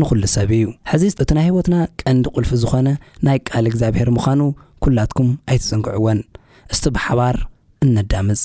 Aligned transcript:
ንኹሉ 0.00 0.22
ሰብ 0.34 0.50
እዩ 0.56 0.64
ሕዚ 0.90 1.02
እቲ 1.22 1.30
ናይ 1.36 1.44
ህይወትና 1.48 1.76
ቀንዲ 2.02 2.24
ቁልፊ 2.34 2.50
ዝኾነ 2.62 2.88
ናይ 3.26 3.38
ቃል 3.50 3.64
እግዚኣብሔር 3.70 4.08
ምዃኑ 4.16 4.40
ኩላትኩም 4.86 5.30
ኣይትፅንግዕወን 5.50 6.20
እስቲ 6.74 6.84
ብሓባር 6.96 7.36
እነዳምፅ 7.86 8.42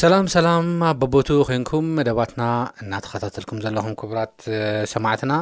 ሰላም 0.00 0.26
ሰላም 0.34 0.66
ኣብ 0.88 0.96
በቦቱ 1.02 1.28
ኮንኩም 1.46 1.86
መደባትና 1.98 2.42
እናተኸታተልኩም 2.82 3.58
ዘለኹም 3.64 3.94
ክቡራት 4.00 4.34
ሰማዕትና 4.92 5.32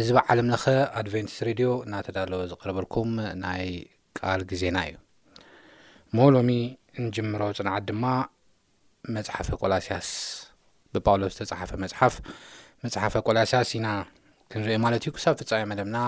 እዚ 0.00 0.06
ብዓለምለኸ 0.16 0.64
ኣድቨንትስ 1.00 1.36
ሬድዮ 1.48 1.68
እናተዳለወ 1.86 2.40
ዝቐርበልኩም 2.50 3.08
ናይ 3.42 3.64
ቃል 4.18 4.42
ግዜና 4.50 4.78
እዩ 4.88 4.96
ሞ 6.18 6.28
ሎሚ 6.36 6.50
ንጅምሮ 7.04 7.42
ጽንዓት 7.58 7.84
ድማ 7.90 8.04
መፅሓፈ 9.16 9.48
ቆላስያስ 9.62 10.08
ብጳውሎስ 10.96 11.34
ዝተጻሓፈ 11.40 11.72
መፅሓፍ 11.86 12.16
መፅሓፈ 12.86 13.14
ቆላስያስ 13.30 13.70
ኢና 13.80 13.88
ክንሪኦ 14.54 14.80
ማለት 14.86 15.04
እዩ 15.04 15.12
ክሳብ 15.18 15.36
ፍጻሚ 15.42 15.62
መደብና 15.74 16.00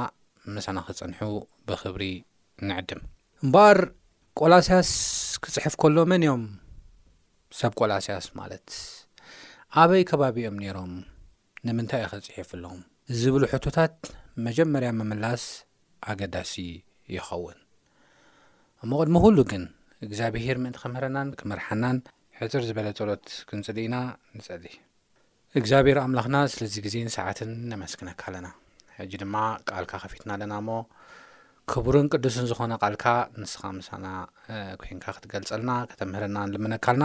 መሳና 0.57 0.79
ክፀንሑ 0.89 1.23
ብኽብሪ 1.71 2.05
ንዕድም 2.71 3.03
እምበኣር 3.45 3.81
ቆላስያስ 4.43 4.91
ክፅሕፍ 5.47 5.77
ከሎ 5.85 5.99
መን 6.13 6.25
እዮም 6.27 6.45
ሰብ 7.59 7.73
ቈልስያስ 7.81 8.27
ማለት 8.41 8.69
ኣበይ 9.83 10.03
ከባቢእኦም 10.11 10.57
ነይሮም 10.63 10.93
ንምንታይ 11.67 12.03
እኸጽሒፍሎ 12.07 12.65
ዝብሉ 13.21 13.43
ሕቶታት 13.53 13.97
መጀመርያ 14.47 14.91
መምላስ 15.01 15.45
ኣገዳሲ 16.11 16.53
ይኸውን 17.15 17.59
መቐድሚ 18.91 19.17
ዅሉ 19.25 19.39
ግን 19.51 19.65
እግዚኣብሄር 20.07 20.59
ምእንቲ 20.63 20.79
ኸምህረናን 20.83 21.31
ክመርሓናን 21.41 21.97
ሕጹር 22.41 22.63
ዝበለ 22.69 22.89
ጸሎት 22.99 23.27
ክንጽል 23.49 23.79
ኢና 23.87 23.97
ንጸሊ 24.37 24.65
እግዚኣብሔር 25.61 25.99
ኣምላኽና 26.05 26.37
ስለዚ 26.55 26.75
ግዜ 26.87 26.95
ንሰዓትን 27.09 27.51
ነመስክነካ 27.73 28.23
ኣለና 28.31 28.49
ሕጂ 28.99 29.13
ድማ 29.23 29.37
ቃልካ 29.71 29.93
ኸፊትና 30.05 30.31
ኣለና 30.37 30.55
እሞ 30.63 30.71
ክቡርን 31.73 32.07
ቅዱስን 32.13 32.47
ዝኾነ 32.51 32.73
ቓልካ 32.83 33.05
ንስኻ 33.41 33.63
ምሳና 33.79 34.07
ኮንካ 34.83 35.05
ክትገልጸልና 35.17 35.71
ከተምህረና 35.91 36.39
ንልምነካልና 36.51 37.05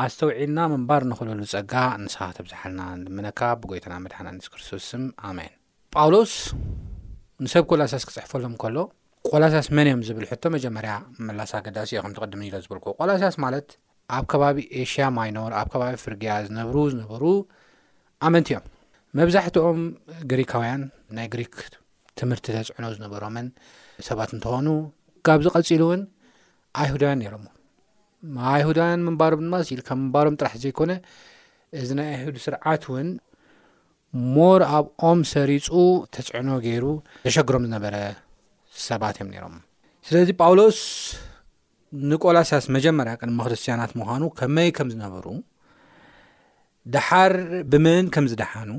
ኣ 0.00 0.04
ስተውዒልና 0.14 0.58
ምንባር 0.72 1.02
እንኽህለሉ 1.06 1.42
ጸጋ 1.54 1.72
ንስኻ 2.04 2.20
ተብዛሓልና 2.36 2.82
ንልመነካ 3.00 3.40
ብጐይታና 3.62 3.96
መድሓና 4.04 4.28
ንስ 4.36 4.46
ክርስቶስም 4.52 5.04
ኣሜን 5.30 5.52
ጳውሎስ 5.96 6.32
ንሰብ 7.44 7.64
ኮላስያስ 7.72 8.06
ክጽሕፈሎም 8.10 8.54
ከሎ 8.62 8.76
ቆላስያስ 9.30 9.66
መን 9.76 9.88
እዮም 9.90 10.02
ዝብል 10.08 10.26
ሕቶ 10.32 10.42
መጀመርያ 10.56 10.92
መላስ 11.26 11.52
ኣገዳሲ 11.58 11.90
እዮ 11.94 12.00
ከም 12.04 12.12
ትቐድምን 12.16 12.46
ኢሎ 12.48 12.56
ዝበልክዎ 12.64 12.92
ቆላስያስ 13.00 13.36
ማለት 13.44 13.68
ኣብ 14.16 14.24
ከባቢ 14.32 14.58
ኤሽያ 14.82 15.06
ማይኖር 15.18 15.52
ኣብ 15.60 15.68
ከባቢ 15.72 15.94
ፍርግያ 16.04 16.30
ዝነብሩ 16.46 16.76
ዝነበሩ 16.92 17.22
ኣመንቲ 18.28 18.48
እዮም 18.56 18.64
መብዛሕትኦም 19.18 19.80
ግሪካውያን 20.30 20.82
ናይ 21.18 21.26
ግሪክ 21.34 21.54
ትምህርቲ 22.20 22.46
ተጽዕኖ 22.56 22.86
ዝነበሮምን 22.96 23.46
ሰባት 24.06 24.30
እንትኾኑ 24.36 24.68
ካብ 25.26 25.40
ዝቐጺሉ 25.44 25.82
እውን 25.86 26.02
ኣይሁዳውያን 26.82 27.20
ነሮም 27.22 27.44
ኣይሁዳውያን 28.54 29.02
ምንባሮም 29.08 29.40
ድማ 29.46 29.56
ስኢል 29.68 29.80
ካብ 29.88 29.98
ምንባሮም 30.02 30.34
ጥራሕ 30.40 30.54
ዘይኮነ 30.64 30.92
እዚ 31.80 31.88
ናይ 31.98 32.08
ኣይሁድ 32.18 32.36
ስርዓት 32.44 32.84
እውን 32.90 33.08
ሞር 34.36 34.62
ኣብኦም 34.76 35.20
ሰሪፁ 35.34 35.68
ተፅዕኖ 36.16 36.50
ገይሩ 36.66 36.84
ተሸግሮም 37.24 37.64
ዝነበረ 37.68 37.94
ሰባት 38.88 39.16
እዮም 39.20 39.30
ነይሮም 39.34 39.56
ስለዚ 40.08 40.28
ጳውሎስ 40.42 40.78
ንቆላሳስ 42.10 42.64
መጀመርያ 42.76 43.12
ቅድሚ 43.20 43.38
ክርስትያናት 43.48 43.92
ምዃኑ 44.00 44.22
ከመይ 44.38 44.68
ከም 44.76 44.88
ዝነበሩ 44.94 45.26
ደሓር 46.94 47.32
ብምን 47.70 48.06
ከም 48.14 48.26
ዝደሓኑ 48.32 48.70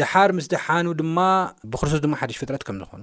ድሓር 0.00 0.30
ምስ 0.36 0.46
ደሓኑ 0.52 0.86
ድማ 1.00 1.18
ብክርስቶስ 1.70 2.00
ድማ 2.04 2.14
ሓድሽ 2.20 2.36
ፍጥረት 2.42 2.62
ከም 2.68 2.76
ዝኾኑ 2.82 3.02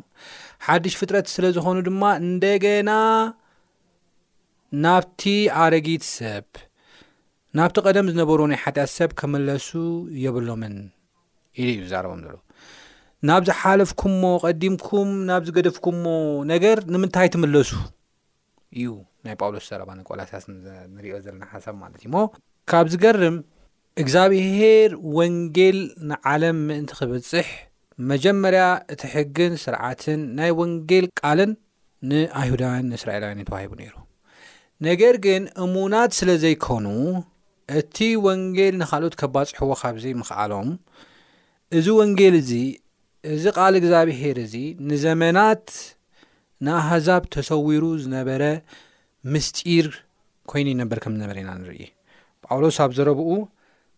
ሓዱሽ 0.65 0.95
ፍጥረት 1.01 1.27
ስለ 1.33 1.43
ዝኾኑ 1.55 1.77
ድማ 1.87 2.03
እንደገና 2.23 2.89
ናብቲ 4.85 5.21
ኣረጊት 5.65 6.03
ሰብ 6.15 6.45
ናብቲ 7.59 7.77
ቀደም 7.87 8.09
ዝነበሩ 8.13 8.39
ናይ 8.51 8.59
ሓጢኣት 8.63 8.91
ሰብ 8.97 9.11
ክመለሱ 9.21 9.69
የብሎምን 10.23 10.75
ኢሉ 11.61 11.69
እዩ 11.75 11.81
ዛረቦም 11.93 12.21
ዘሎ 12.25 12.35
ናብ 13.29 13.41
ዝሓለፍኩምሞ 13.49 14.23
ቐዲምኩም 14.45 15.09
ናብ 15.29 15.41
ዝገደፍኩምሞ 15.47 16.05
ነገር 16.53 16.77
ንምንታይ 16.93 17.27
ትመለሱ 17.35 17.71
እዩ 18.79 18.91
ናይ 19.25 19.35
ጳውሎስ 19.41 19.65
ዛረባ 19.71 19.89
ቆላሳስ 20.11 20.45
ንሪኦ 20.97 21.15
ዘለና 21.25 21.43
ሓሳብ 21.55 21.75
ማለት 21.83 21.99
እዩ 22.05 22.09
ሞ 22.15 22.19
ካብ 22.71 22.85
ዝገርም 22.93 23.37
እግዚኣብሄር 24.01 24.91
ወንጌል 25.17 25.77
ንዓለም 26.09 26.57
ምእንቲ 26.67 26.91
ክበፅሕ 26.99 27.47
መጀመርያ 28.11 28.61
እቲሕግን 28.93 29.53
ስርዓትን 29.63 30.19
ናይ 30.37 30.51
ወንጌል 30.59 31.05
ቃልን 31.21 31.51
ንኣይሁዳውያን 32.11 32.93
እስራኤላውያን 32.97 33.41
እተዋሂቡ 33.43 33.71
ነይሩ 33.81 33.95
ነገር 34.87 35.15
ግን 35.25 35.43
እሙናት 35.65 36.11
ስለ 36.19 36.29
ዘይኮኑ 36.45 36.85
እቲ 37.81 37.97
ወንጌል 38.27 38.73
ንካልኦት 38.81 39.15
ከባፅሕዎ 39.21 39.71
ካብዘይ 39.81 40.13
ምክኣሎም 40.21 40.69
እዚ 41.79 41.87
ወንጌል 42.01 42.35
እዚ 42.41 42.53
እዚ 43.35 43.43
ቓል 43.59 43.73
እግዚኣብሔር 43.83 44.37
እዚ 44.47 44.55
ንዘመናት 44.89 45.67
ንኣሕዛብ 46.65 47.23
ተሰዊሩ 47.33 47.83
ዝነበረ 48.03 48.43
ምስጢር 49.33 49.87
ኮይኑ 50.51 50.67
ይነበር 50.75 50.99
ከም 51.03 51.13
ዝነበረ 51.17 51.37
ኢና 51.43 51.51
ንርኢ 51.63 51.79
ጳውሎስ 52.45 52.77
ኣብ 52.85 52.91
ዘረብኡ 52.97 53.29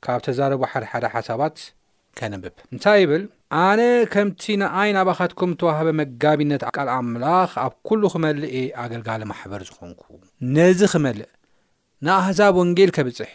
ካብ 0.05 0.19
ተዛረቡ 0.27 0.61
ሓድሓደ 0.71 1.05
ሓሳባት 1.13 1.57
ከንብብ 2.19 2.55
እንታይ 2.73 2.97
ይብል 3.03 3.23
ኣነ 3.59 3.81
ከምቲ 4.13 4.43
ንኣይን 4.61 4.95
ኣባኻትኩም 5.01 5.51
እተዋህበ 5.55 5.89
መጋቢነት 5.99 6.63
ቃል 6.77 6.89
ኣምላኽ 6.95 7.51
ኣብ 7.63 7.73
ኵሉ 7.89 8.03
ኽመልእ 8.13 8.51
እየ 8.59 8.65
ኣገልጋሊ 8.83 9.21
ማሕበር 9.31 9.61
ዝኾንኩ 9.69 10.01
ነዝ 10.55 10.79
ኽመልእ 10.93 11.29
ንኣሕዛብ 12.07 12.53
ወንጌል 12.61 12.91
ከብጽሕ 12.97 13.31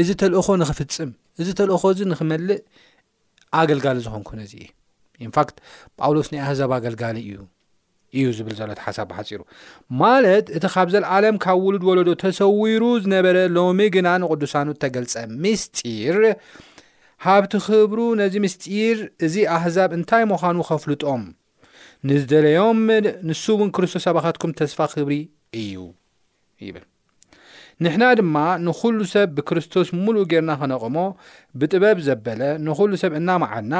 እዚ 0.00 0.08
ተልእኾ 0.22 0.46
ንኽፍጽም 0.62 1.10
እዚ 1.42 1.48
ተልእኾ 1.60 1.82
እዙ 1.94 2.00
ንኽመልእ 2.12 2.60
ኣገልጋሊ 3.60 3.96
ዝኾንኩ 4.06 4.28
ነዚይ 4.40 4.66
የ 4.66 4.70
ኢንፋክት 5.28 5.56
ጳውሎስ 6.00 6.28
ናይኣሕዛብ 6.34 6.70
ኣገልጋሊ 6.80 7.16
እዩ 7.28 7.32
እዩ 8.18 8.28
ዝብል 8.36 8.54
ዘሎ 8.58 8.70
ሓሳብ 8.84 9.10
ሓፂሩ 9.16 9.40
ማለት 10.02 10.46
እቲ 10.56 10.64
ኻብ 10.74 10.88
ዘለዓለም 10.94 11.36
ካብ 11.44 11.58
ውሉድ 11.66 11.84
ወለዶ 11.88 12.08
ተሰዊሩ 12.22 12.82
ዝነበረ 13.04 13.36
ሎሚ 13.56 13.80
ግና 13.96 14.08
ንቕዱሳኑ 14.22 14.66
እተገልጸ 14.76 15.14
ምስጢር 15.44 16.18
ሃብቲ 17.26 17.52
ክብሩ 17.66 18.00
ነዚ 18.20 18.34
ምስጢር 18.44 18.98
እዚ 19.26 19.34
ኣሕዛብ 19.56 19.90
እንታይ 19.98 20.24
ምዃኑ 20.30 20.58
ኸፍልጦም 20.70 21.22
ንዝደለዮም 22.10 22.78
ንሱ 23.28 23.44
እውን 23.56 23.70
ክርስቶስ 23.76 24.04
ኣባኻትኩም 24.12 24.52
ተስፋ 24.60 24.78
ክብሪ 24.92 25.14
እዩ 25.62 25.80
ይብል 26.68 26.86
ንሕና 27.84 28.04
ድማ 28.18 28.36
ንዅሉ 28.64 28.98
ሰብ 29.12 29.28
ብክርስቶስ 29.36 29.88
ምሉእ 30.04 30.26
ጌርና 30.32 30.50
ኸነቕሞ 30.60 30.96
ብጥበብ 31.60 31.98
ዘበለ 32.08 32.40
ንኹሉ 32.66 32.90
ሰብ 33.02 33.12
እናመዓድና 33.20 33.74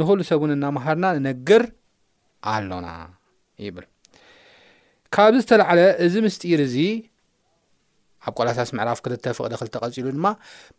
ንኹሉ 0.00 0.18
ሰብ 0.30 0.40
ውን 0.44 0.54
እናመሃርና 0.58 1.04
ንነግር 1.16 1.64
ኣሎና 2.52 2.86
ይብል 3.66 3.86
ካብዚ 5.14 5.38
ዝተለዓለ 5.44 5.78
እዚ 6.04 6.14
ምስጢኢር 6.26 6.60
እዚ 6.66 6.76
ኣብ 8.26 8.32
ቆላሳስ 8.38 8.70
ምዕራፍ 8.78 8.98
ክልተ 9.04 9.24
ፍቕደ 9.38 9.52
ክልተቐፂሉ 9.60 10.06
ድማ 10.16 10.26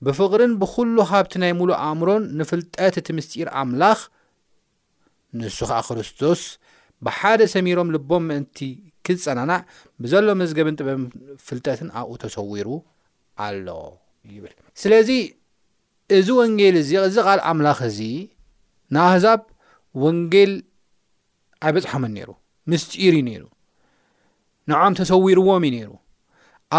ብፍቕርን 0.05 0.51
ብዅሉ 0.61 0.95
ሃብቲ 1.11 1.33
ናይ 1.43 1.51
ሙሉእ 1.59 1.77
ኣእምሮን 1.87 2.23
ንፍልጠት 2.39 2.95
እቲ 3.01 3.07
ምስጢኢር 3.19 3.49
ኣምላኽ 3.61 3.99
ንሱ 5.41 5.57
ከዓ 5.69 5.79
ክርስቶስ 5.87 6.41
ብሓደ 7.05 7.39
ሰሚሮም 7.53 7.87
ልቦም 7.95 8.23
ምእንቲ 8.31 8.57
ክጸናናዕ 9.07 9.61
ብዘሎ 10.03 10.27
መዝገብን 10.41 10.75
ጥበብ 10.79 11.01
ፍልጠትን 11.47 11.89
ኣብኡ 11.99 12.11
ተሰዊሩ 12.23 12.67
ኣሎ 13.45 13.67
ይብል 14.35 14.53
ስለዚ 14.81 15.09
እዚ 16.17 16.27
ወንጌል 16.41 16.75
እዚ 16.83 16.91
እዚ 17.07 17.15
ቓል 17.27 17.39
ኣምላኽ 17.49 17.79
እዚ 17.89 17.99
ናህዛብ 18.95 19.41
ወንጌል 20.03 20.53
ኣይበፅሖምን 21.65 22.11
ነይሩ 22.17 22.29
ምስጢኢር 22.71 23.13
እዩ 23.17 23.23
ነይሩ 23.29 23.43
ንዖም 24.71 24.93
ተሰዊርዎም 24.99 25.63
እዩ 25.69 25.73
ነይሩ 25.77 25.91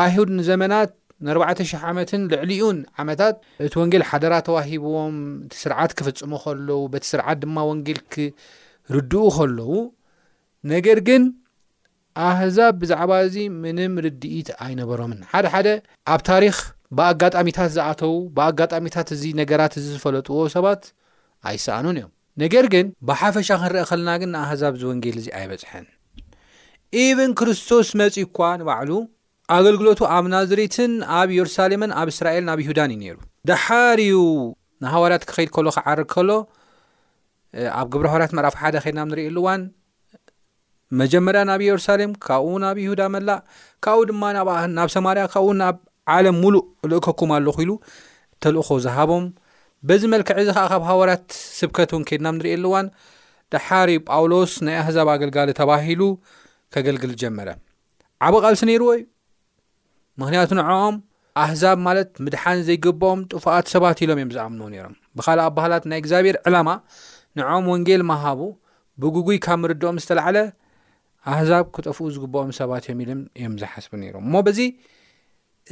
ኣይሁድ 0.03 0.31
ንዘመናት 0.41 0.91
ን4,00 1.27 1.73
ዓመትን 1.89 2.23
ልዕሊኡን 2.31 2.79
ዓመታት 3.03 3.35
በቲ 3.59 3.75
ወንጌል 3.83 4.03
ሓደራ 4.11 4.35
ተዋሂብዎም 4.47 5.17
እቲ 5.47 5.55
ስርዓት 5.63 5.93
ክፍጽሙ 5.99 6.31
ከለዉ 6.45 6.79
በቲ 6.93 7.05
ስርዓት 7.13 7.39
ድማ 7.43 7.57
ወንጌል 7.71 8.01
ክርድኡ 8.15 9.23
ኸለዉ 9.37 9.71
ነገር 10.73 10.99
ግን 11.09 11.23
ኣሕዛብ 12.31 12.75
ብዛዕባ 12.83 13.13
እዚ 13.27 13.37
ምንም 13.63 13.95
ርዲኢት 14.07 14.51
ኣይነበሮምን 14.67 15.21
ሓደሓደ 15.33 15.69
ኣብ 16.15 16.21
ታሪክ 16.31 16.59
ብኣጋጣሚታት 16.99 17.71
ዝኣተው 17.77 18.15
ብኣጋጣሚታት 18.39 19.09
እዚ 19.19 19.23
ነገራት 19.43 19.77
ዝፈለጥዎ 19.87 20.39
ሰባት 20.57 20.83
ኣይሰኣኑን 21.51 21.99
እዮም 22.01 22.14
ነገር 22.43 22.65
ግን 22.75 22.87
ብሓፈሻ 23.09 23.49
ክንርአ 23.63 23.83
ከለና 23.91 24.11
ግን 24.21 24.31
ንኣሕዛብ 24.35 24.75
ዝ 24.81 24.87
ወንጌል 24.91 25.17
እዚ 25.21 25.27
ኣይበፅሐን 25.41 25.85
ኤብን 27.03 27.31
ክርስቶስ 27.39 27.89
መጺ 28.01 28.15
እኳ 28.27 28.39
ንባዕሉ 28.61 28.91
ኣገልግሎቱ 29.57 30.01
ኣብ 30.17 30.25
ናዘሬትን 30.35 30.93
ኣብ 31.19 31.29
የሩሳሌምን 31.37 31.91
ኣብ 32.01 32.09
እስራኤል 32.13 32.47
ኣብ 32.53 32.61
ይሁዳን 32.65 32.91
እዩ 32.95 32.99
ነይሩ 33.03 33.17
ደሓርዩ 33.51 34.13
ንሃዋርያት 34.85 35.25
ክከይድ 35.29 35.51
ከሎ 35.57 35.67
ክዓርግ 35.77 36.09
ከሎ 36.15 36.31
ኣብ 37.81 37.87
ግብሪ 37.93 38.07
ሃዋርያት 38.13 38.33
መራፊ 38.39 38.57
ሓደ 38.63 38.77
ከድና 38.85 39.01
ንሪኢ 39.11 39.27
ኣሉእዋን 39.31 39.63
መጀመርያ 41.01 41.43
ናብ 41.51 41.61
ኢየሩሳሌም 41.67 42.11
ካብኡ 42.27 42.51
ናብ 42.65 42.77
ይሁዳ 42.85 43.03
መላእ 43.17 43.41
ካብኡ 43.85 44.01
ድማ 44.11 44.23
ናብ 44.79 44.89
ሰማርያ 44.97 45.25
ካብኡ 45.35 45.53
ናብ 45.63 45.77
ዓለም 46.17 46.37
ሙሉእ 46.43 46.65
ልእከኩም 46.93 47.31
ኣለኹ 47.37 47.57
ኢሉ 47.67 47.73
ተልእኮ 48.43 48.69
ዝሃቦም 48.87 49.25
በዚ 49.89 50.03
መልክዕ 50.13 50.35
እዚ 50.43 50.49
ከዓ 50.57 50.67
ካብ 50.73 50.83
ሃወራት 50.89 51.27
ስብከት 51.57 51.91
እውን 51.95 52.05
ከይድናም 52.09 52.35
ንሪኢየኣሉዋን 52.39 52.87
ድሓሪ 53.53 53.91
ጳውሎስ 54.09 54.53
ናይ 54.67 54.77
ኣህዛብ 54.83 55.09
ኣገልጋሊ 55.15 55.51
ተባሂሉ 55.59 56.03
ኬገልግል 56.75 57.13
ጀመረ 57.23 57.49
ዓበ 58.27 58.35
ቓልሲ 58.45 58.63
ነይርዎ 58.71 58.89
እዩ 58.99 59.03
ምክንያቱ 60.21 60.49
ንዕኦም 60.61 60.95
ኣህዛብ 61.45 61.79
ማለት 61.89 62.11
ምድሓን 62.27 62.59
ዘይግብኦም 62.69 63.21
ጥፉኣት 63.33 63.67
ሰባት 63.75 63.99
ኢሎም 64.05 64.19
እዮም 64.23 64.31
ዝኣምን 64.37 64.63
ነይሮም 64.75 64.95
ብኻልእ 65.21 65.45
ኣባህላት 65.51 65.85
ናይ 65.93 65.99
እግዚኣብሔር 66.03 66.39
ዕላማ 66.51 66.69
ንዕኦም 67.41 67.67
ወንጌል 67.73 68.05
መሃቡ 68.11 68.41
ብጉጉይ 69.05 69.39
ካብ 69.47 69.59
ምርድኦም 69.65 69.97
ዝተለዓለ 70.05 70.37
ኣህዛብ 71.35 71.67
ክጠፍኡ 71.77 72.03
ዝግብኦም 72.15 72.53
ሰባት 72.61 72.87
እዮም 72.93 73.03
ኢሎም 73.05 73.21
እዮም 73.41 73.57
ዝሓስቡ 73.65 73.93
ነይሮም 74.05 74.25
እሞ 74.31 74.35
በዚ 74.49 74.61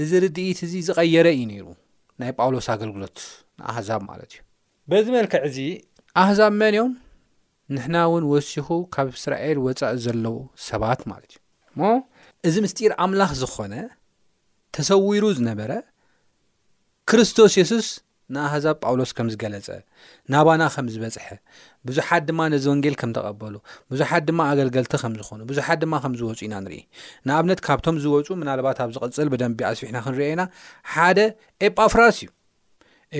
እዚ 0.03 0.11
ርድኢት 0.27 0.61
እዚ 0.69 0.75
ዝቐየረ 0.89 1.27
እዩ 1.39 1.43
ነይሩ 1.53 1.65
ናይ 2.23 2.33
ጳውሎስ 2.39 2.67
ኣገልግሎት 2.75 3.17
ንኣህዛብ 3.61 4.01
ማለት 4.11 4.31
እዩ 4.35 4.39
በዚ 4.91 5.07
መልክዕ 5.17 5.39
እዚ 5.49 5.57
ኣሕዛብ 6.23 6.53
መንዮም 6.63 6.91
ንሕና 7.75 7.97
እውን 8.09 8.25
ወሲኹ 8.33 8.69
ካብ 8.95 9.07
እስራኤል 9.19 9.59
ወፃኢ 9.67 9.91
ዘለዉ 10.05 10.37
ሰባት 10.69 11.01
ማለት 11.13 11.33
እዩ 11.35 11.43
ሞ 11.81 11.91
እዚ 12.49 12.55
ምስጢር 12.65 12.91
ኣምላኽ 13.05 13.33
ዝኾነ 13.43 13.75
ተሰዊሩ 14.77 15.25
ዝነበረ 15.39 15.73
ክርስቶስ 17.11 17.53
የሱስ 17.61 17.89
ንኣሕዛብ 18.35 18.77
ጳውሎስ 18.85 19.11
ከም 19.17 19.29
ዝገለጸ 19.33 19.69
ናባና 20.33 20.63
ከም 20.75 20.87
ዝበጽሐ 20.93 21.27
ብዙሓት 21.89 22.23
ድማ 22.29 22.41
ነዚ 22.53 22.65
ወንጌል 22.73 22.95
ከም 23.01 23.11
ተቐበሉ 23.17 23.55
ብዙሓት 23.93 24.23
ድማ 24.29 24.41
ኣገልገልቲ 24.53 24.93
ከም 25.03 25.13
ዝኾኑ 25.21 25.41
ብዙሓት 25.51 25.79
ድማ 25.83 25.95
ከም 26.03 26.13
ዝወፁ 26.21 26.39
ኢና 26.47 26.55
ንርኢ 26.65 26.79
ንኣብነት 27.29 27.61
ካብቶም 27.67 27.97
ዝወፁ 28.05 28.27
ምናልባት 28.43 28.79
ኣብ 28.85 28.91
ዝቕፅል 28.97 29.29
ብደንቢ 29.33 29.61
ኣስቢሕና 29.71 29.99
ክንሪአ 30.05 30.29
ኢና 30.35 30.43
ሓደ 30.93 31.19
ኤጳፍራስ 31.69 32.17
እዩ 32.23 32.31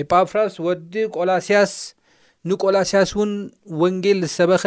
ኤጳፍራስ 0.03 0.53
ወዲ 0.67 0.93
ቆላስያስ 1.17 1.73
ንቆላስያስ 2.51 3.11
እውን 3.17 3.31
ወንጌል 3.81 4.19
ዝሰበኸ 4.25 4.63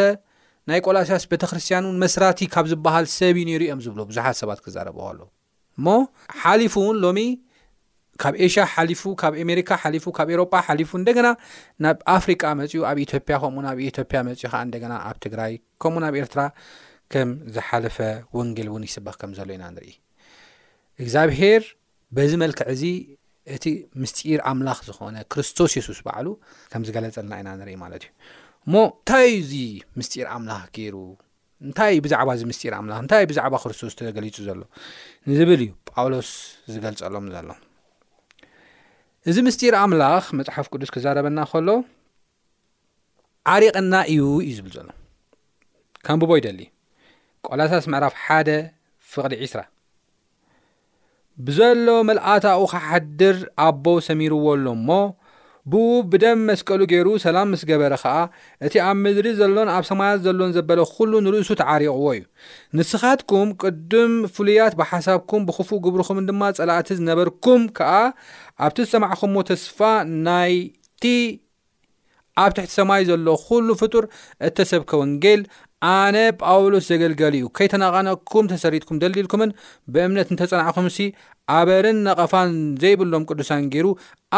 ናይ 0.69 0.79
ቆላስያስ 0.87 1.23
ቤተክርስትያን 1.31 1.83
ውን 1.89 1.97
መስራቲ 2.03 2.39
ካብ 2.53 2.65
ዝበሃል 2.73 3.05
ሰብ 3.17 3.35
ዩ 3.41 3.43
ነይሩ 3.49 3.61
እዮም 3.69 3.81
ዝብሎ 3.87 3.99
ብዙሓት 4.11 4.35
ሰባት 4.41 4.59
ክዛረብዎ 4.65 5.03
ኣለዉ 5.11 5.27
እሞ 5.79 5.85
ሓሊፉ 6.43 6.75
እውን 6.85 6.97
ሎሚ 7.05 7.19
ካብ 8.21 8.33
ኤሽያ 8.45 8.63
ሓሊፉ 8.73 9.01
ካብ 9.21 9.33
ኣሜሪካ 9.43 9.69
ሓሊፉ 9.83 10.05
ካብ 10.17 10.29
ኤሮጳ 10.33 10.53
ሓሊፉ 10.67 10.91
እንደገና 11.01 11.27
ናብ 11.85 11.97
ኣፍሪቃ 12.15 12.43
መፅኡ 12.59 12.81
ኣብ 12.91 12.97
ኢትዮጵያ 13.05 13.35
ከምኡ 13.43 13.59
ናብ 13.67 13.77
ኢትዮጵያ 13.89 14.19
መፅኡ 14.29 14.43
ከዓ 14.53 14.61
እንደገና 14.67 14.93
ኣብ 15.09 15.17
ትግራይ 15.25 15.53
ከምኡ 15.83 16.01
ናብ 16.05 16.15
ኤርትራ 16.21 16.41
ከም 17.13 17.29
ዝሓለፈ 17.55 17.97
ወንጌል 18.37 18.69
እውን 18.71 18.83
ይስበኽ 18.89 19.15
ከም 19.21 19.33
ዘሎ 19.39 19.49
ኢና 19.57 19.65
ንርኢ 19.75 19.93
እግዚኣብሄር 21.03 21.63
በዚ 22.17 22.31
መልክዕ 22.43 22.65
እዚ 22.73 22.83
እቲ 23.55 23.65
ምስጢር 24.03 24.39
ኣምላኽ 24.51 24.79
ዝኾነ 24.87 25.17
ክርስቶስ 25.33 25.73
የሱስ 25.77 25.99
በዕሉ 26.07 26.27
ከም 26.73 26.83
ዝገለፀልና 26.89 27.33
ኢና 27.43 27.49
ንርኢ 27.61 27.77
ማለት 27.85 28.03
እዩ 28.07 28.11
እሞ 28.67 28.73
እንታይ 28.95 29.29
ዚ 29.51 29.61
ምስጢኢር 29.99 30.27
ኣምላኽ 30.37 30.63
ገይሩ 30.77 30.95
እንታይ 31.67 31.93
ብዛዕባ 32.05 32.29
እዚ 32.39 32.43
ምስጢር 32.51 32.73
ኣምላኽ 32.79 32.99
እንታይ 33.03 33.23
ብዛዕባ 33.31 33.53
ክርስቶስ 33.63 33.95
ተገሊፁ 34.01 34.35
ዘሎ 34.49 34.59
ንዝብል 35.29 35.63
እዩ 35.67 35.71
ጳውሎስ 35.93 36.31
ዝገልፀሎም 36.73 37.27
ዘሎ 37.37 37.47
እዚ 39.31 39.37
ምስጢር 39.45 39.73
ኣምላኽ 39.83 40.25
መጽሓፍ 40.39 40.67
ቅዱስ 40.73 40.89
ክዛረበና 40.95 41.39
ኸሎ 41.51 41.69
ዓሪቕና 43.53 43.93
እዩ 44.11 44.21
እዩ 44.45 44.51
ዝብል 44.57 44.71
ዘሎ 44.77 44.87
ከም 46.05 46.19
ብቦ 46.21 46.31
ይ 46.37 46.41
ደሊ 46.45 46.59
ቆላሳስ 47.47 47.85
ምዕራፍ 47.93 48.13
1 48.35 48.49
ፍቕሊ 49.11 49.33
20ራ 49.41 49.61
ብዘሎ 51.47 51.87
መልኣታኡ 52.09 52.61
ኸሓድር 52.73 53.37
ኣቦው 53.67 53.97
ሰሚርዎ 54.07 54.45
ሎ 54.63 54.67
እሞ 54.79 54.89
ብኡ 55.71 55.79
ብደም 56.11 56.39
መስቀሉ 56.49 56.81
ገይሩ 56.91 57.07
ሰላም 57.23 57.47
ምስ 57.53 57.61
ገበረ 57.69 57.93
ከዓ 58.03 58.13
እቲ 58.65 58.73
ኣብ 58.89 58.97
ምድሪ 59.03 59.29
ዘሎን 59.39 59.69
ኣብ 59.75 59.83
ሰማያት 59.89 60.19
ዘሎን 60.25 60.51
ዘበለ 60.57 60.79
ኩሉ 60.93 61.11
ንርእሱ 61.25 61.49
ተዓሪቕዎ 61.61 62.05
እዩ 62.17 62.23
ንስኻትኩም 62.79 63.49
ቅዱም 63.61 64.13
ፍሉያት 64.35 64.73
ብሓሳብኩም 64.81 65.41
ብክፉእ 65.49 65.81
ግብርኹም 65.87 66.19
ድማ 66.29 66.41
ጸላእቲ 66.59 66.87
ዝነበርኩም 66.99 67.61
ከዓ 67.79 67.91
ኣብቲ 68.67 68.77
ዝሰማዕኹምዎ 68.87 69.41
ተስፋ 69.51 69.79
ናይቲ 70.27 71.05
ኣብ 72.43 72.51
ትሕቲ 72.57 72.71
ሰማይ 72.79 73.01
ዘሎ 73.09 73.27
ኩሉ 73.47 73.67
ፍጡር 73.81 74.05
እተሰብኪ 74.47 74.89
ወንጌል 75.01 75.41
ኣነ 75.85 76.15
ጳውሎስ 76.41 76.85
ዘገልገሉ 76.91 77.33
ዩ 77.43 77.47
ከይተነቐነኩም 77.57 78.45
ተሰሪጥኩም 78.51 78.99
ደሊልኩምን 79.03 79.51
ብእምነት 79.93 80.29
እንተፀናዕኩም 80.33 80.87
ሲ 80.95 81.07
ኣበርን 81.57 81.97
ነቐፋን 82.07 82.49
ዘይብሎም 82.83 83.25
ቅዱሳን 83.29 83.67
ገይሩ 83.73 83.87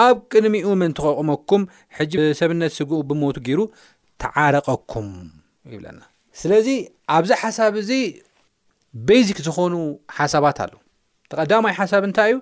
ኣብ 0.05 0.17
ቅድሚኡ 0.31 0.67
መን 0.81 0.91
ተቐቕመኩም 0.97 1.63
ሕጂ 1.99 2.13
ሰብነት 2.39 2.73
ስግኡ 2.77 2.99
ብሞቱ 3.11 3.37
ገይሩ 3.47 3.61
ተዓረቐኩም 4.23 5.07
ይብለና 5.73 5.99
ስለዚ 6.41 6.67
ኣብዚ 7.17 7.31
ሓሳብ 7.43 7.73
እዚ 7.83 7.91
ቤዚክ 9.07 9.39
ዝኾኑ 9.47 9.73
ሓሳባት 10.19 10.59
ኣሎ 10.65 10.73
ተቐዳማይ 11.31 11.73
ሓሳብ 11.79 12.03
እንታይ 12.09 12.29
እዩ 12.33 12.37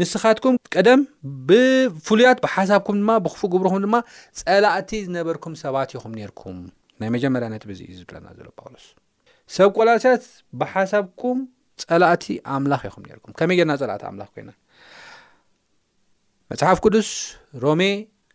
ንስኻትኩም 0.00 0.54
ቀደም 0.74 1.00
ብፍሉያት 1.48 2.38
ብሓሳብኩም 2.44 2.98
ድማ 3.00 3.10
ብክፉእ 3.24 3.50
ግብርኹም 3.54 3.82
ድማ 3.86 3.96
ፀላእቲ 4.40 4.90
ዝነበርኩም 5.08 5.54
ሰባት 5.64 5.90
ይኹም 5.96 6.12
ነርኩም 6.20 6.58
ናይ 7.02 7.10
መጀመርያ 7.16 7.46
ነት 7.54 7.64
ብዙእዩ 7.70 7.90
ዝብለና 8.00 8.26
ዘሎ 8.38 8.48
ጳውሎስ 8.58 8.84
ሰብ 9.56 9.68
ቆላስያት 9.76 10.24
ብሓሳብኩም 10.60 11.38
ጸላእቲ 11.82 12.24
ኣምላኽ 12.54 12.82
ኢኹም 12.88 13.04
ነርኩም 13.10 13.32
ከመይ 13.38 13.56
ጌድና 13.58 13.72
ጸላእቲ 13.80 14.02
ኣምላኽ 14.10 14.28
ኮይና 14.36 14.50
መፅሓፍ 16.50 16.78
ቅዱስ 16.84 17.08
ሮሜ 17.64 17.82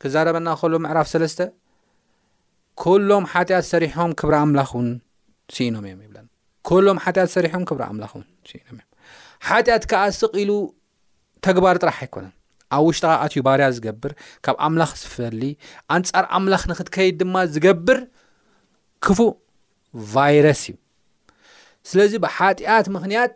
ክዛረበና 0.02 0.48
ከሎ 0.62 0.74
ምዕራፍ 0.86 1.08
ሰለስተ 1.14 1.40
ክሎም 2.82 3.26
ሓጢኣት 3.34 3.66
ሰሪሖም 3.74 4.12
ክብሪ 4.20 4.36
ኣምላኽ 4.46 4.70
እውን 4.76 4.90
ስኢኖም 5.56 5.86
እዮም 5.90 6.02
ይብለና 6.06 6.28
ሎም 6.88 6.98
ሓጢኣት 7.06 7.30
ሰሪሖም 7.38 7.64
ክብሪ 7.70 7.84
ኣምላኽ 7.92 8.12
ውን 8.18 8.26
ስኢኖም 8.50 8.76
እዮም 8.80 8.86
ሓጢኣት 9.50 9.84
ከዓ 9.94 10.04
ስቕ 10.20 10.34
ኢሉ 10.44 10.52
ተግባር 11.46 11.76
ጥራሕ 11.84 11.98
ኣይኮነን 12.06 12.34
ኣብ 12.76 12.82
ውሽጢኻ 12.88 13.12
ኣትዩ 13.26 13.42
ባርያ 13.48 13.68
ዝገብር 13.76 14.12
ካብ 14.46 14.56
ኣምላኽ 14.68 14.92
ዝፈሊ 15.02 15.42
ኣንጻር 15.96 16.26
ኣምላኽ 16.38 16.64
ንኽትከይድ 16.72 17.16
ድማ 17.22 17.36
ዝገብር 17.56 18.00
ክፉ 19.06 19.18
ቫይረስ 20.14 20.62
እዩ 20.70 20.76
ስለዚ 21.90 22.14
ብሓጢኣት 22.26 22.88
ምክንያት 22.96 23.36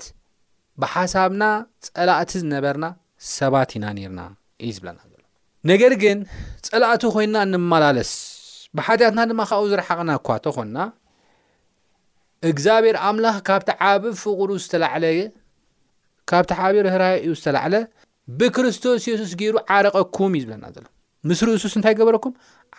ብሓሳብና 0.82 1.44
ፀላእቲ 1.86 2.32
ዝነበርና 2.42 2.86
ሰባት 3.36 3.70
ኢና 3.78 3.86
ነርና 3.98 4.22
እዩ 4.66 4.72
ዝብለና 4.78 5.00
ዘሎ 5.12 5.24
ነገር 5.72 5.94
ግን 6.04 6.18
ፀላእቲ 6.70 7.02
ኮይና 7.16 7.36
እንመላለስ 7.48 8.12
ብሓጢኣትና 8.78 9.22
ድማ 9.32 9.42
ካብኡ 9.52 9.66
ዝረሓቕና 9.74 10.10
እኳቶ 10.20 10.46
ኾና 10.58 10.78
እግዚኣብሔር 12.50 12.96
ኣምላኽ 13.08 13.36
ካብቲ 13.48 13.70
ዓብ 13.92 14.04
ፍቁሩ 14.24 14.50
ዝተላዕለ 14.64 15.06
ካብቲ 16.30 16.52
ሓቢ 16.60 16.76
ርህራ 16.86 17.04
ዩ 17.28 17.32
ዝተላዕለ 17.40 17.76
ብክርስቶስ 18.40 19.04
የሱስ 19.12 19.32
ገይሩ 19.42 19.56
ዓረቐኩም 19.76 20.34
እዩ 20.38 20.42
ዝብለና 20.44 20.66
ዘሎ 20.76 20.86
ምስሪእሱስ 21.30 21.74
እንታይ 21.78 21.94
ገበረኩም 22.00 22.34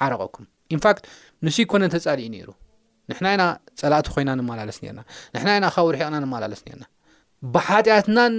ዓረቀኩም 0.04 0.46
ኢንፋክት 0.74 1.04
ንሱ 1.46 1.56
ኮነ 1.70 1.82
ተፃሊእ 1.94 2.30
ነይሩ 2.34 2.48
ንሕና 3.10 3.26
ኢና 3.36 3.44
ፀላእቲ 3.80 4.06
ኮይና 4.14 4.30
ንመላለስ 4.38 4.78
ና 4.96 5.00
ንሕና 5.34 5.50
ኢና 5.58 5.66
ካውርሒቕና 5.74 6.16
ንመላለስ 6.24 6.60
ነርና 6.68 6.84
ብሓጢኣትናን 7.54 8.34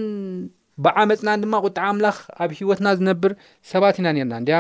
ብዓመፅናን 0.86 1.42
ድማ 1.44 1.56
ቁጣዕ 1.66 1.84
ኣምላኽ 1.90 2.18
ኣብ 2.44 2.52
ሂወትና 2.60 2.88
ዝነብር 3.00 3.32
ሰባት 3.72 3.98
ኢና 4.02 4.08
ነርና 4.18 4.36
እንዲያ 4.42 4.60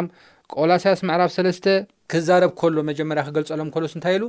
ቆላስያስ 0.56 1.00
መዕራፍ 1.10 1.32
3ለስተ 1.38 1.68
ክዛረብ 2.12 2.52
ከሎ 2.60 2.78
መጀመርያ 2.90 3.22
ክገልፀሎም 3.28 3.70
ከሎስ 3.76 3.94
እንታይ 3.98 4.16
ኢሉ 4.18 4.26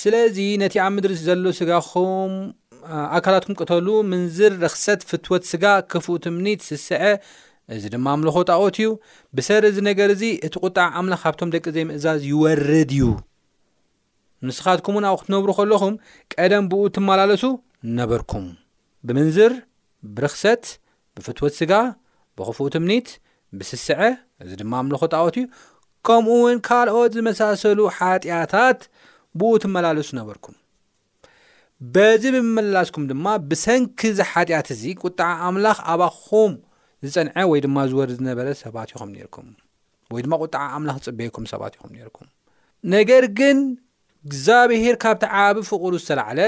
ስለዚ 0.00 0.38
ነቲ 0.62 0.74
ኣብ 0.84 0.92
ምድሪ 0.96 1.16
ዘሎ 1.26 1.44
ስጋኹም 1.60 2.32
ኣካላትኩም 3.18 3.56
ቅተሉ 3.60 3.86
ምንዝር 4.10 4.52
ረክሰት 4.64 5.00
ፍትወት 5.10 5.44
ስጋ 5.50 5.64
ክፉእ 5.92 6.18
ትምኒት 6.26 6.60
ስስዐ 6.68 7.02
እዚ 7.76 7.84
ድማ 7.94 8.06
ኣምልኾ 8.16 8.36
ጣዖት 8.50 8.76
እዩ 8.82 8.90
ብሰር 9.36 9.62
እዚ 9.70 9.78
ነገር 9.90 10.08
እዚ 10.16 10.22
እቲ 10.48 10.54
ቁጣዕ 10.66 10.88
ኣምላኽ 11.00 11.22
ካብቶም 11.26 11.52
ደቂ 11.56 11.64
ዘይ 11.76 11.84
ምእዛዝ 11.90 12.20
ይወርድ 12.32 12.92
እዩ 12.96 13.06
ንስኻትኩም 14.48 14.94
እውን 14.96 15.04
ኣብኡ 15.08 15.18
ክትነብሩ 15.22 15.50
ከለኹም 15.58 15.94
ቀደም 16.32 16.64
ብእኡ 16.70 16.82
ትመላለሱ 16.96 17.42
ነበርኩም 17.98 18.44
ብምንዝር 19.06 19.52
ብርክሰት 20.16 20.64
ብፍትወት 21.16 21.54
ስጋ 21.60 21.72
ብክፉእ 22.38 22.68
ትምኒት 22.74 23.08
ብስስዐ 23.58 24.00
እዚ 24.44 24.50
ድማ 24.60 24.72
ኣምልኾ 24.82 25.02
ጣወት 25.14 25.36
እዩ 25.40 25.44
ከምኡ 26.06 26.34
እውን 26.40 26.56
ካልኦት 26.66 27.12
ዝመሳሰሉ 27.16 27.78
ሓጢኣታት 27.96 28.80
ብኡ 29.38 29.50
ትመላለሱ 29.62 30.08
ነበርኩም 30.20 30.56
በዚ 31.94 32.22
ብምመላስኩም 32.34 33.04
ድማ 33.10 33.26
ብሰንኪ 33.48 34.00
ዚ 34.18 34.24
ሓጢኣት 34.32 34.68
እዚ 34.74 34.82
ቁጥዓ 35.02 35.28
ኣምላኽ 35.46 35.78
ኣባኹም 35.92 36.52
ዝፀንዐ 37.06 37.36
ወይ 37.52 37.60
ድማ 37.64 37.76
ዝወር 37.90 38.10
ዝነበረ 38.18 38.46
ሰባት 38.62 38.90
ኹም 39.00 39.08
ነርኩም 39.16 39.48
ወይ 40.14 40.20
ድማ 40.26 40.34
ቁጥዓ 40.44 40.60
ኣምላኽ 40.76 40.96
ዝፅበይኩም 41.04 41.44
ሰባት 41.52 41.74
ኹም 41.80 41.90
ነርኩም 41.98 42.28
ነር 42.92 43.04
ግን 43.38 43.58
እግዚኣብሔር 44.26 44.94
ካብቲ 45.02 45.22
ዓባብ 45.46 45.56
ፍቑሩ 45.70 45.92
ዝተላዕለ 46.02 46.40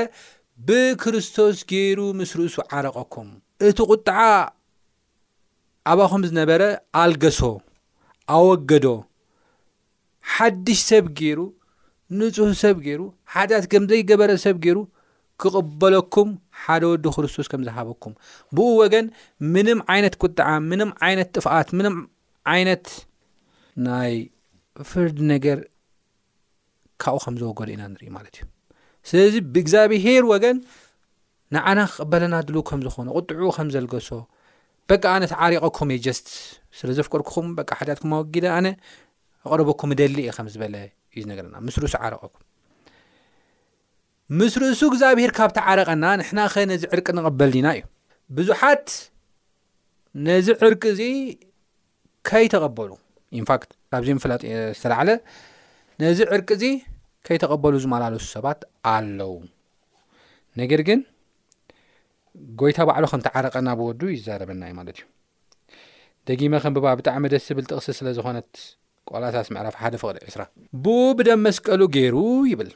ብክርስቶስ 0.69 1.57
ገይሩ 1.73 1.99
ምስ 2.19 2.31
ርእሱ 2.39 2.57
ዓረቐኩም 2.77 3.29
እቲ 3.69 3.79
ቝጣዓ 3.93 4.21
ኣባኹም 5.93 6.23
ዝነበረ 6.29 6.63
ኣልገሶ 7.03 7.41
ኣወገዶ 8.37 8.87
ሓድሽ 10.35 10.81
ሰብ 10.91 11.05
ገይሩ 11.21 11.41
ንጹህ 12.19 12.51
ሰብ 12.63 12.77
ገይሩ 12.87 13.01
ሓድት 13.35 13.65
ከምዘይገበረ 13.73 14.31
ሰብ 14.47 14.57
ገይሩ 14.65 14.79
ክቕበለኩም 15.43 16.29
ሓደ 16.63 16.83
ወዲ 16.93 17.07
ክርስቶስ 17.17 17.49
ከም 17.53 17.63
ዝሃበኩም 17.69 18.13
ብኡ 18.57 18.69
ወገን 18.83 19.07
ምንም 19.55 19.81
ዓይነት 19.95 20.15
3ጥዓ 20.23 20.49
ምንም 20.71 20.91
ዓይነት 21.09 21.29
ጥፍኣት 21.37 21.69
ምንም 21.79 21.97
ዓይነት 22.55 22.85
ናይ 23.87 24.15
ፍርድ 24.91 25.19
ነገር 25.33 25.59
ካብኡ 27.03 27.19
ከም 27.25 27.35
ዝወገዱ 27.41 27.69
ኢና 27.75 27.83
ንርኢ 27.93 28.09
ማለት 28.17 28.35
እዩ 28.39 28.43
ስለዚ 29.09 29.35
ብእግዚኣብሄር 29.55 30.25
ወገን 30.33 30.57
ንዓና 31.55 31.79
ክቀበለና 31.93 32.35
ድል 32.49 32.57
ከም 32.71 32.81
ዝኾኑ 32.87 33.07
ቅጥዑ 33.19 33.41
ከም 33.57 33.69
ዘልገሶ 33.75 34.11
በቂ 34.91 35.03
ኣነ 35.15 35.23
ተዓሪቀኩም 35.33 35.89
እየ 35.95 36.01
ጀስት 36.07 36.29
ስለ 36.79 36.89
ዘፍቅርኩኹም 36.99 37.47
በቂ 37.59 37.69
ሓትያትኩም 37.79 38.13
ኣወጊደ 38.19 38.45
ኣነ 38.57 38.67
ኣቅረበኩም 39.47 39.91
ደሊ 40.01 40.17
እዩ 40.25 40.33
ከም 40.37 40.47
ዝበለ 40.55 40.75
እዩ 41.17 41.23
ነገርና 41.33 41.57
ምስሪ 41.67 41.85
ሱ 41.93 41.97
ዓረቀኩም 42.07 42.43
ምስሪ 44.41 44.63
እሱ 44.75 44.81
እግዚኣብሄር 44.93 45.31
ካብ 45.39 45.51
ቲዓረቀና 45.59 46.05
ንሕና 46.21 46.41
ኸ 46.55 46.65
ነዚ 46.71 46.83
ዕርቂ 46.95 47.07
ንቕበል 47.19 47.51
ድና 47.57 47.69
እዩ 47.77 47.83
ብዙሓት 48.39 48.87
ነዚ 50.27 50.49
ዕርቂ 50.67 50.83
እዚ 50.95 51.03
ከይተቐበሉ 52.31 52.91
ንፋክት 53.41 53.71
ካብዚ 53.93 54.09
ምፍላጥ 54.19 54.43
ዝተለዓለ 54.79 55.09
ነዚ 56.03 56.19
ዕርቂዚ 56.35 56.65
ከይተቐበሉ 57.27 57.73
ዝመላለሱ 57.85 58.27
ሰባት 58.35 58.61
ኣለው 58.91 59.33
ነገር 60.61 60.81
ግን 60.89 61.01
ጐይታ 62.61 62.79
ባዕሉ 62.89 63.05
ከምተዓረቐና 63.13 63.69
ብወዱ 63.79 64.01
ይዛረበና 64.17 64.63
እዩ 64.69 64.75
ማለት 64.79 64.97
እዩ 65.01 65.05
ደጊመ 66.31 66.53
ከምብባ 66.65 66.87
ብጣዕሚ 67.01 67.25
ደስ 67.33 67.47
ዝብል 67.51 67.67
ጥቕሲ 67.71 67.89
ስለ 68.01 68.09
ዝኾነት 68.19 68.51
ቆላሳስ 69.11 69.49
ምዕራፍ 69.57 69.77
ሓደ 69.83 69.95
ፍቕዲ 70.03 70.17
20ራ 70.29 70.43
ብኡ 70.87 70.99
ብደም 71.21 71.43
መስቀሉ 71.49 71.81
ገይሩ 71.99 72.17
ይብል 72.53 72.71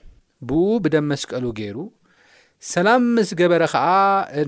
ብኡ 0.49 0.67
ብደም 0.87 1.07
መስቀሉ 1.13 1.45
ገይሩ 1.61 1.79
ሰላም 2.73 3.03
ምስ 3.17 3.31
ገበረ 3.41 3.63
ከዓ 3.75 3.87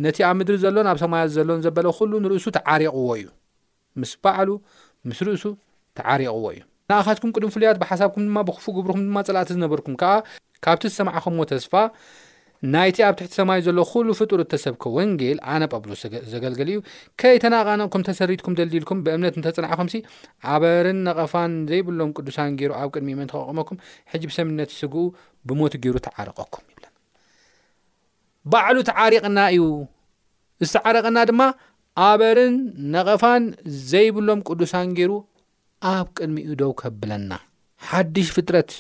ነቲ 0.07 0.19
ኣብ 0.28 0.35
ምድሪ 0.40 0.57
ዘሎን 0.66 0.88
ኣብ 0.93 0.99
ሰማያ 1.07 1.23
ዘሎን 1.38 1.62
ዘበለ 1.66 1.87
ኩሉ 2.00 2.12
ንርእሱ 2.26 2.47
ተዓሪቕዎ 2.61 3.09
እዩ 3.23 3.26
ምስ 4.02 4.12
በዕሉ 4.26 4.50
ምስ 5.11 5.21
ርእሱ 5.31 5.45
ተዓሪቕዎ 6.00 6.47
እዩ 6.57 6.61
ንእኻትኩም 6.91 7.31
ቅድሚ 7.37 7.49
ፍሉያት 7.55 7.76
ብሓሳብኩም 7.83 8.25
ድማ 8.29 8.38
ብክፉእ 8.49 8.73
ግብርኩም 8.79 9.03
ድማ 9.09 9.19
ፅላእቲ 9.26 9.49
ዝነበርኩም 9.57 9.95
ከዓ 10.00 10.11
ካብቲ 10.64 10.83
ዝሰምዕኹም 10.93 11.35
ዎ 11.41 11.45
ተስፋ 11.53 11.73
ናይቲ 12.73 12.97
ኣብ 13.07 13.14
ትሕቲ 13.19 13.33
ሰማይ 13.41 13.61
ዘሎ 13.67 13.79
ኩሉ 13.93 14.09
ፍጡር 14.21 14.41
እተሰብከ 14.45 14.85
ወንል 14.97 15.38
ኣነ 15.53 15.62
ጳብሎስ 15.73 16.03
ዘገልግል 16.33 16.69
እዩ 16.75 16.79
ከይተናቃነቕኩም 17.21 18.03
ተሰሪትኩም 18.09 18.55
ደሊልኩም 18.59 18.99
ብእምነት 19.07 19.35
እንተፅንዕኹምሲ 19.41 19.95
ኣበርን 20.53 21.00
ነቐፋን 21.09 21.53
ዘይብሎም 21.73 22.12
ቅዱሳን 22.19 22.53
ገይሩ 22.61 22.71
ኣብ 22.83 22.88
ቅድሚ 22.95 23.11
መን 23.19 23.29
ተቐቕመኩም 23.33 23.79
ሕጂ 24.12 24.23
ብሰምነት 24.31 24.71
ስግኡ 24.79 24.97
ብሞት 25.50 25.75
ገይሩ 25.85 25.97
ተዓረቀኩም 26.07 26.64
ይብ 26.73 26.81
ባዕሉ 28.53 28.76
ተዓሪቕና 28.91 29.38
እዩ 29.57 29.62
ዝተዓረቐና 30.69 31.19
ድማ 31.33 31.43
ኣበርን 32.09 32.55
ነቐፋን 32.95 33.45
ዘይብሎም 33.91 34.41
ቅዱሳን 34.50 34.88
ገይሩ 34.99 35.12
ኣብ 35.88 36.07
ቅድሚኡ 36.19 36.50
ደው 36.61 36.71
ከብለና 36.81 37.33
ሓድሽ 37.88 38.29
ፍጥረት 38.37 38.71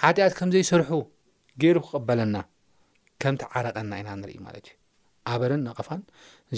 ሓጢኣት 0.00 0.32
ከም 0.38 0.48
ዘይሰርሑ 0.54 0.90
ገይሩ 1.62 1.76
ክቕበለና 1.86 2.36
ከምቲ 3.22 3.42
ዓረቐና 3.58 3.90
ኢና 4.00 4.08
ንርኢ 4.20 4.34
ማለት 4.46 4.66
እዩ 4.70 4.74
ኣበረን 5.32 5.62
ኣቐፋን 5.72 6.00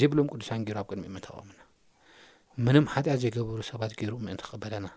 ዘይብሎም 0.00 0.28
ቅዱሳን 0.33 0.64
ገይሩ 0.66 0.78
ኣብ 0.83 0.87
ቅድሚ 0.90 1.04
እኡ 1.04 1.11
ምእንተቐሙና 1.14 1.61
ምንም 2.66 2.85
ሓጢኣት 2.95 3.21
ዘይገበሩ 3.25 3.59
ሰባት 3.73 3.92
ገይሩ 4.00 4.14
ምእንቲ 4.25 4.42
ክቕበለና 4.49 4.88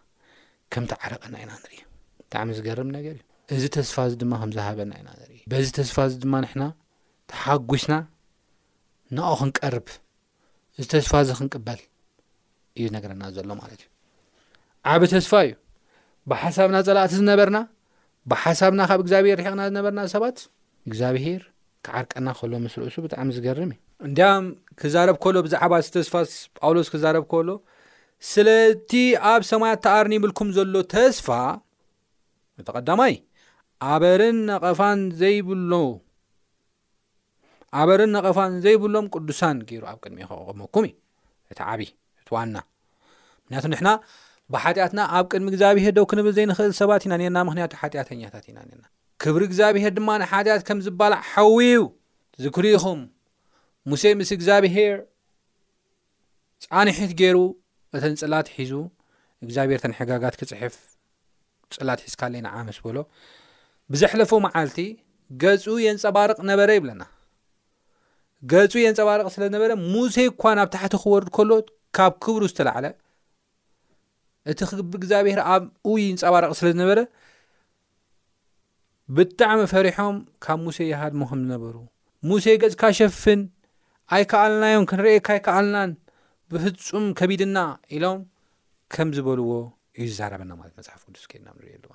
ከምቲ 0.75 0.91
ዓረቐና 1.03 1.33
ኢና 1.43 1.51
ንርኢ 1.63 1.79
ብጣዕሚ 2.23 2.49
ዝገርም 2.59 2.89
ነገር 2.97 3.15
እዩ 3.15 3.23
እዚ 3.59 3.63
ተስፋ 3.77 3.95
እዚ 4.09 4.15
ድማ 4.23 4.33
ከም 4.43 4.51
ዝሃበና 4.57 4.91
ኢና 5.01 5.09
ንርኢ 5.19 5.39
በዚ 5.53 5.67
ተስፋ 5.79 5.97
እዚ 6.09 6.15
ድማ 6.25 6.33
ንሕና 6.45 6.63
ተሓጒስና 7.31 7.93
ንቑ 9.17 9.29
ክንቀርብ 9.41 9.87
እዚ 10.79 10.85
ተስፋ 10.95 11.11
እዚ 11.25 11.31
ክንቅበል 11.41 11.81
እዩ 12.77 12.85
ነገረና 12.97 13.23
ዘሎ 13.37 13.49
ማለት 13.63 13.81
እዩ 13.83 13.89
ዓብ 14.91 15.01
ተስፋ 15.11 15.33
እዩ 15.45 15.51
ብሓሳብና 16.29 16.77
ፀላእቲ 16.87 17.11
ዝነበርና 17.19 17.57
ብሓሳብና 18.31 18.81
ካብ 18.89 18.99
እግዚኣብሄር 19.03 19.37
ርሒቕና 19.39 19.61
ዝነበርና 19.69 19.99
ሰባት 20.13 20.37
እግዚኣብሄር 20.89 21.41
ክዓርቀና 21.85 22.27
ከሎ 22.37 22.51
ምስርእሱ 22.63 22.95
ብጣዕሚ 23.05 23.29
ዝገርም 23.37 23.71
እዩ 23.73 23.79
እንዲያ 24.07 24.27
ክዛረብ 24.81 25.17
ከሎ 25.23 25.35
ብዛዕባ 25.45 25.73
ስ 25.87 25.93
ተስፋስ 25.95 26.31
ጳውሎስ 26.59 26.87
ክዛረብ 26.93 27.23
ከሎ 27.33 27.49
ስለእቲ 28.31 28.91
ኣብ 29.31 29.41
ሰማያ 29.51 29.73
ተኣርኒ 29.85 30.13
ይብልኩም 30.19 30.49
ዘሎ 30.57 30.75
ተስፋ 30.95 31.27
እቲ 32.61 32.67
ቐዳማይ 32.77 33.15
በ 33.15 34.01
ቐፋ 34.59 34.81
ኣበርን 37.81 38.07
ነቐፋን 38.15 38.51
ዘይብሎም 38.63 39.05
ቅዱሳን 39.13 39.57
ገይሩ 39.69 39.83
ኣብ 39.91 39.97
ቅድሚ 40.03 40.17
ክቕመኩም 40.29 40.83
እዩ 40.87 40.93
እቲ 41.51 41.59
ዓብ 41.71 41.79
እቲዋና 42.21 42.55
ምክንያቱ 43.43 43.65
ንሕና 43.73 43.89
ብሓጢኣትና 44.53 44.99
ኣብ 45.17 45.25
ቅድሚ 45.31 45.47
እግዚኣብሄር 45.51 45.93
ዶ 45.97 46.01
ክንብል 46.11 46.33
ዘይንክእል 46.37 46.73
ሰባት 46.79 47.03
ኢና 47.05 47.13
ነርና 47.21 47.37
ምክንያቱ 47.47 47.71
ሓጢኣተኛታት 47.81 48.45
ኢና 48.49 48.57
ና 48.69 48.83
ክብሪ 49.21 49.41
እግዚኣብሔር 49.49 49.91
ድማ 49.97 50.09
ንሓጢኣት 50.21 50.61
ከም 50.67 50.79
ዝባልዕ 50.85 51.19
ሓዊው 51.31 51.85
ዝክሪኹም 52.43 52.99
ሙሴ 53.91 54.03
ምስ 54.19 54.31
እግዚኣብሄር 54.37 54.95
ፃንሒት 56.65 57.11
ገይሩ 57.21 57.37
እተን 57.97 58.13
ፅላት 58.21 58.47
ሒዙ 58.57 58.73
እግዚኣብሄር 59.45 59.79
ተንሕጋጋት 59.85 60.35
ክፅሕፍ 60.41 60.75
ፅላት 61.77 61.99
ሒዝካ 62.05 62.21
ለ 62.33 62.43
ና 62.45 62.53
ዓመስ 62.61 62.77
በሎ 62.85 62.97
ብዘሕለፉ 63.93 64.31
መዓልቲ 64.45 64.79
ገፁ 65.43 65.65
የንፀባርቕ 65.85 66.37
ነበረ 66.51 66.69
ይብለና 66.77 67.03
ገፁ 68.51 68.73
የንፀባርቕ 68.85 69.27
ስለነበረ 69.35 69.71
ሙሴይ 69.93 70.29
እኳ 70.33 70.43
ናብ 70.59 70.69
ታሕቲ 70.75 70.93
ክወርድ 71.03 71.29
ከሎ 71.37 71.51
ካብ 71.97 72.13
ክብሩ 72.23 72.43
ዝተላዕለ 72.51 72.85
እቲ 74.51 74.59
ቢ 74.91 74.97
እግዚኣብሄር 74.99 75.39
ኣብ 75.53 75.63
እውይ 75.87 76.03
ንፀባረቂ 76.15 76.51
ስለ 76.59 76.67
ዝነበረ 76.73 76.99
ብጣዕሚ 79.15 79.59
ፈሪሖም 79.73 80.15
ካብ 80.43 80.59
ሙሴ 80.65 80.77
ይሃድሞ 80.91 81.21
ከምዝነበሩ 81.29 81.75
ሙሴ 82.29 82.45
ገጽካ 82.61 82.83
ሸፍን 82.99 83.41
ኣይከኣልናዮም 84.15 84.83
ክንርአካ 84.91 85.27
ይከኣልናን 85.39 85.91
ብፍፁም 86.51 87.05
ከቢድና 87.19 87.57
ኢሎም 87.95 88.19
ከም 88.95 89.09
ዝበልዎ 89.17 89.51
እዩ 89.99 90.07
ዝዛረበና 90.11 90.51
ማለት 90.59 90.73
መፅሓፍ 90.79 91.01
ቅዱስ 91.07 91.25
ከድና 91.31 91.47
ንሪኢኣሉዋ 91.57 91.93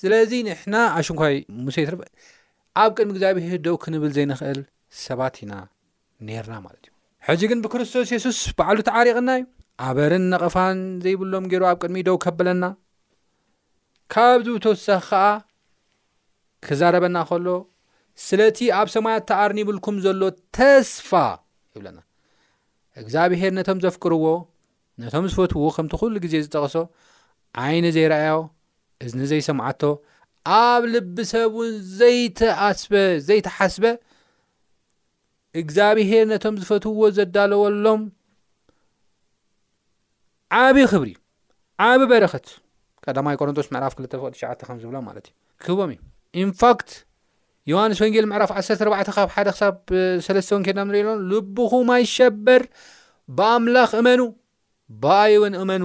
ስለዚ 0.00 0.32
ንሕና 0.48 0.76
ኣሽንኳይ 0.98 1.34
ሙሴ 1.64 1.76
ትር 1.88 1.96
ኣብ 2.82 2.90
ቅድሚ 2.96 3.10
እግዚኣብሄር 3.14 3.60
ደው 3.66 3.76
ክንብል 3.84 4.12
ዘይንክእል 4.18 4.60
ሰባት 5.04 5.34
ኢና 5.44 5.52
ነርና 6.28 6.54
ማለት 6.66 6.82
እዩ 6.88 6.92
ሕዚ 7.28 7.42
ግን 7.50 7.58
ብክርስቶስ 7.64 8.08
የሱስ 8.14 8.38
በዕሉ 8.58 8.78
ተዓሪቕና 8.88 9.28
እዩ 9.40 9.44
ኣበርን 9.86 10.24
ነቐፋን 10.32 10.78
ዘይብሎም 11.04 11.44
ገይሩ 11.52 11.62
ኣብ 11.70 11.76
ቅድሚ 11.82 12.00
ዶው 12.08 12.16
ከበለና 12.24 12.64
ካብዚ 14.12 14.46
ተወሳኺ 14.64 15.08
ከዓ 15.10 15.22
ክዛረበና 16.66 17.16
ከሎ 17.30 17.46
ስለእቲ 18.26 18.58
ኣብ 18.80 18.88
ሰማያት 18.94 19.22
እተኣርኒ 19.24 19.58
ይብልኩም 19.64 19.96
ዘሎ 20.04 20.22
ተስፋ 20.56 21.10
ይብለና 21.76 21.98
እግዚኣብሄር 23.02 23.52
ነቶም 23.58 23.78
ዘፍቅርዎ 23.84 24.26
ነቶም 25.04 25.24
ዝፈትውዎ 25.32 25.68
ከምቲ 25.76 25.92
ኩሉ 26.00 26.14
ግዜ 26.24 26.34
ዝጠቕሶ 26.44 26.74
ዓይኒ 27.64 27.84
ዘይረኣዮ 27.96 28.36
እዝኒ 29.04 29.22
ዘይሰምዓቶ 29.30 29.82
ኣብ 30.64 30.82
ልብሰብ 30.94 31.54
ን 31.70 31.74
ዘይተኣስበ 32.00 32.92
ዘይተሓስበ 33.28 33.84
እግዚኣብሄር 35.60 36.24
ነቶም 36.32 36.54
ዝፈትውዎ 36.62 37.02
ዘዳለወሎም 37.16 38.02
ዓብ 40.56 40.76
ክብሪ 40.90 41.10
ዓብዪ 41.84 42.04
በረኸት 42.10 42.46
ቀዳማይ 43.04 43.36
ቆሮንቶስ 43.38 43.68
ምዕራፍ 43.74 43.92
2ቕ 44.00 44.12
ት9 44.58 44.74
ዝብሎም 44.82 45.04
ማለት 45.08 45.24
እዩ 45.28 45.32
ክህቦም 45.62 45.90
እዩ 45.94 46.00
ኢንፋክት 46.42 46.90
ዮሃንስ 47.70 47.98
ወንጌል 48.02 48.26
ምዕራፍ 48.32 48.50
14 48.58 49.10
ካብ 49.16 49.28
ሓደ 49.36 49.48
ሳብ 49.60 49.74
3 50.26 50.52
ወንኬድና 50.54 50.80
ንሪእኢሎ 50.88 51.10
ልቡኹ 51.30 51.72
ማይሸበር 51.88 52.62
ብኣምላኽ 53.36 53.90
እመኑ 54.00 54.20
ብኣይውን 55.04 55.54
እመኑ 55.62 55.84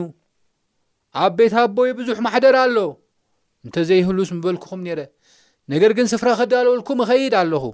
ኣብ 1.24 1.32
ቤት 1.40 1.56
ኣቦይ 1.62 1.92
ብዙሕ 2.02 2.18
ማሕደር 2.26 2.58
ኣሎ 2.66 2.78
እንተ 3.68 3.76
ዘይህሉስ 3.92 4.32
ምበልክኹም 4.38 4.84
ነይረ 4.88 5.00
ነገር 5.76 5.94
ግን 6.00 6.10
ስፍራ 6.14 6.30
ኸዳለውልኩም 6.42 7.02
እኸይድ 7.06 7.36
ኣለኹ 7.42 7.66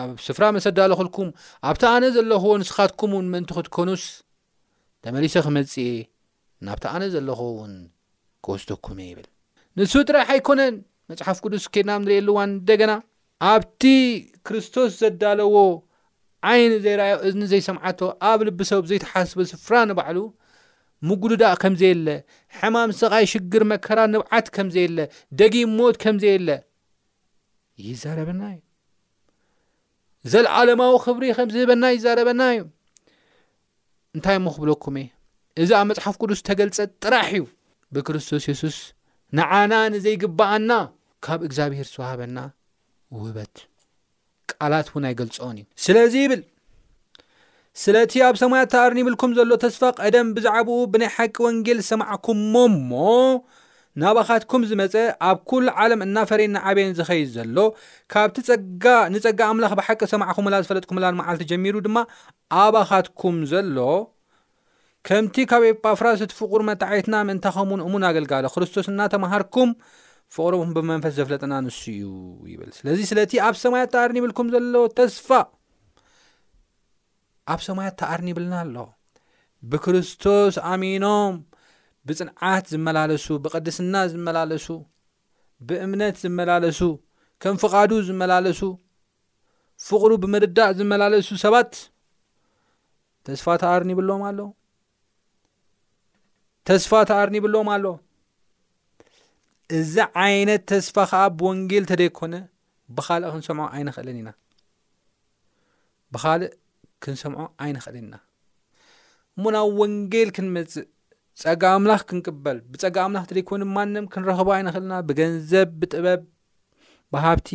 ኣብ 0.00 0.12
ስፍራ 0.28 0.44
መሰዳለክልኩም 0.58 1.28
ኣብቲ 1.68 1.82
ኣነ 1.94 2.04
ዘለኽዎ 2.16 2.54
ንስኻትኩም 2.62 3.12
እውን 3.16 3.28
ምእንቲ 3.34 3.50
ክትኰኑስ 3.58 4.06
ተመሊሰ 5.04 5.36
ክመጽእ 5.48 5.86
ናብቲ 6.66 6.84
ኣነ 6.94 7.02
ዘለኹእውን 7.14 7.72
ክወስተኩም 8.44 8.98
እ 9.04 9.06
ይብል 9.10 9.28
ንሱ 9.78 9.92
ጥራሕ 10.08 10.28
ኣይኮነን 10.34 10.74
መፅሓፍ 11.10 11.38
ቅዱስ 11.44 11.64
ኬድና 11.74 11.90
ብ 12.00 12.02
ንሪኤየሉዋን 12.02 12.50
ንደገና 12.58 12.92
ኣብቲ 13.52 13.82
ክርስቶስ 14.46 14.90
ዘዳለዎ 15.00 15.54
ዓይኒ 16.50 16.72
ዘይረአዮ 16.84 17.14
እዝኒ 17.28 17.42
ዘይሰምዓቶ 17.52 18.00
ኣብ 18.30 18.38
ልቢሰብ 18.48 18.84
ዘይተሓስበ 18.90 19.38
ስፍራ 19.52 19.72
ንባዕሉ 19.90 20.18
ምጉድዳእ 21.08 21.56
ከምዘየለ 21.62 22.06
ሕማም 22.58 22.90
ሰቓይ 23.00 23.24
ሽግር 23.32 23.62
መከራ 23.72 23.98
ንብዓት 24.12 24.46
ከምዘየለ 24.58 24.98
ደጊም 25.40 25.72
ሞት 25.78 25.96
ከምዘየለ 26.04 26.48
ይዛረበና 27.88 28.42
እዩ 28.54 28.60
ዘለዓለማዊ 30.32 30.94
ክብሪ 31.06 31.24
ከምዝህበና 31.40 31.84
ይዛረበና 31.96 32.42
እዩ 32.56 32.60
እንታይ 34.14 34.36
እሞ 34.40 34.46
ክብለኩም 34.56 34.96
እ 35.02 35.04
እዚ 35.60 35.70
ኣብ 35.78 35.86
መፅሓፍ 35.88 36.14
ቅዱስ 36.22 36.38
ዝተገልፀ 36.40 36.76
ጥራሕ 37.04 37.26
እዩ 37.38 37.44
ብክርስቶስ 37.94 38.44
የሱስ 38.50 38.76
ንዓና 39.38 39.72
ንዘይግባኣና 39.94 40.72
ካብ 41.24 41.40
እግዚኣብሄር 41.46 41.88
ዝዋሃበና 41.94 42.38
ውህበት 43.16 43.54
ቃላት 44.50 44.88
እውን 44.92 45.04
ኣይገልፆኦን 45.08 45.56
እዩ 45.60 45.64
ስለዚ 45.86 46.14
ይብል 46.24 46.42
ስለእቲ 47.82 48.12
ኣብ 48.28 48.34
ሰማያት 48.42 48.68
ተኣርን 48.74 49.00
ይብልኩም 49.00 49.34
ዘሎ 49.38 49.52
ተስፋ 49.64 49.82
ቀደም 50.00 50.30
ብዛዕባኡ 50.36 50.78
ብናይ 50.94 51.10
ሓቂ 51.16 51.36
ወንጌል 51.46 51.78
ሰማዕኩምሞሞ 51.90 52.90
ናባኻትኩም 54.02 54.62
ዝመፀ 54.70 54.94
ኣብ 55.28 55.38
ኩል 55.50 55.64
ዓለም 55.82 56.00
እና 56.06 56.16
ፈረና 56.28 56.56
ዓበየን 56.68 56.94
ዝኸይድ 56.98 57.28
ዘሎ 57.36 57.56
ካብቲ 58.12 58.36
ፀጋ 58.48 58.84
ንፀጋ 59.14 59.40
ኣምላኽ 59.52 59.72
ብሓቂ 59.80 60.00
ሰማዕኩምላ 60.14 60.54
ዝፈለጥኩምላ 60.64 61.06
ንመዓልቲ 61.16 61.44
ጀሚሩ 61.52 61.76
ድማ 61.86 61.98
ኣባኻትኩም 62.64 63.38
ዘሎ 63.52 63.76
ከምቲ 65.06 65.34
ካብ 65.50 65.62
ኤጳፍራስ 65.68 66.20
እቲ 66.24 66.32
ፍቁር 66.40 66.60
መጣዓይትና 66.68 67.14
ምእንታኸምን 67.28 67.80
እሙን 67.84 68.02
ኣገልጋሎ 68.08 68.44
ክርስቶስ 68.54 68.86
ናተምሃርኩም 68.98 69.70
ፍቕሮ 70.34 70.52
ብመንፈስ 70.76 71.12
ዘፍለጥና 71.16 71.54
ንሱ 71.64 71.78
እዩ 71.94 72.04
ይብል 72.50 72.70
ስለዚ 72.76 72.98
ስለቲ 73.10 73.32
ኣብ 73.46 73.56
ሰማያት 73.62 73.88
እተኣርኒ 73.90 74.16
ይብልኩም 74.20 74.50
ዘለዎ 74.54 74.84
ተስፋ 75.00 75.28
ኣብ 77.54 77.60
ሰማያት 77.68 77.94
እተኣርኒ 77.96 78.28
ይብልና 78.32 78.54
ኣሎ 78.64 78.76
ብክርስቶስ 79.72 80.54
ኣሚኖም 80.72 81.34
ብፅንዓት 82.08 82.64
ዝመላለሱ 82.74 83.26
ብቅድስና 83.42 83.94
ዝመላለሱ 84.14 84.68
ብእምነት 85.68 86.16
ዝመላለሱ 86.24 86.80
ከም 87.42 87.54
ፍቓዱ 87.64 87.90
ዝመላለሱ 88.08 88.60
ፍቕሩ 89.88 90.10
ብምርዳእ 90.22 90.72
ዝመላለሱ 90.80 91.28
ሰባት 91.46 91.72
ተስፋ 93.26 93.46
ተኣርኒ 93.64 93.90
ይብሎዎም 93.96 94.24
ኣሎ 94.30 94.40
ተስፋ 96.68 96.92
ተኣርኒብሎም 97.10 97.68
ኣሎ 97.74 97.86
እዚ 99.78 99.94
ዓይነት 100.24 100.62
ተስፋ 100.70 100.96
ከዓ 101.10 101.20
ብወንጌል 101.38 101.84
ንተደይኮነ 101.86 102.34
ብኻልእ 102.96 103.28
ክንሰምዖ 103.34 103.62
ዓይንክእልን 103.76 104.18
ኢና 104.20 104.30
ብኻልእ 106.14 106.52
ክንሰምዖ 107.02 107.40
ዓይንክእል 107.64 107.96
ኢና 108.00 108.12
እሞ 109.36 109.44
ናብ 109.56 109.68
ወንጌል 109.80 110.30
ክንመፅእ 110.36 110.86
ፀጋ 111.42 111.62
ኣምላኽ 111.78 112.02
ክንቅበል 112.10 112.58
ብፀጋ 112.70 112.96
ኣምላኽ 113.06 113.24
ንተደይኮኑ 113.26 113.62
ማንም 113.76 114.06
ክንረኽቦ 114.12 114.48
ዓይንክእልና 114.58 114.94
ብገንዘብ 115.10 115.70
ብጥበብ 115.82 116.22
ብሃብቲ 117.14 117.50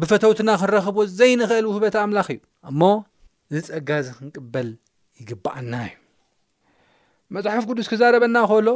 ብፈተውትና 0.00 0.50
ክንረኽቦ 0.62 0.96
ዘይንክእል 1.18 1.66
ውህበት 1.72 1.96
ኣምላኽ 2.06 2.28
እዩ 2.36 2.40
እሞ 2.72 2.80
ዚፀጋ 3.54 3.90
እዚ 4.02 4.08
ክንቅበል 4.18 4.70
ይግባኣና 5.20 5.74
እዩ 5.90 5.94
መፅሓፍ 7.34 7.64
ቅዱስ 7.70 7.86
ክዛረበና 7.92 8.36
ከሎ 8.50 8.68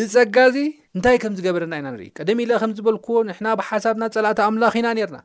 እዝፀጋ 0.00 0.36
እዚ 0.48 0.56
እንታይ 0.96 1.16
ከም 1.22 1.32
ዝገበረና 1.38 1.74
ኢና 1.80 1.88
ንርኢ 1.94 2.08
ቀደሚ 2.18 2.38
ኢለ 2.44 2.52
ከም 2.62 2.72
ዝበልክዎ 2.78 3.16
ንሕና 3.28 3.46
ብሓሳብና 3.60 4.02
ፀላእታ 4.14 4.40
ኣምላኽ 4.48 4.74
ኢና 4.80 4.88
ነርና 4.98 5.18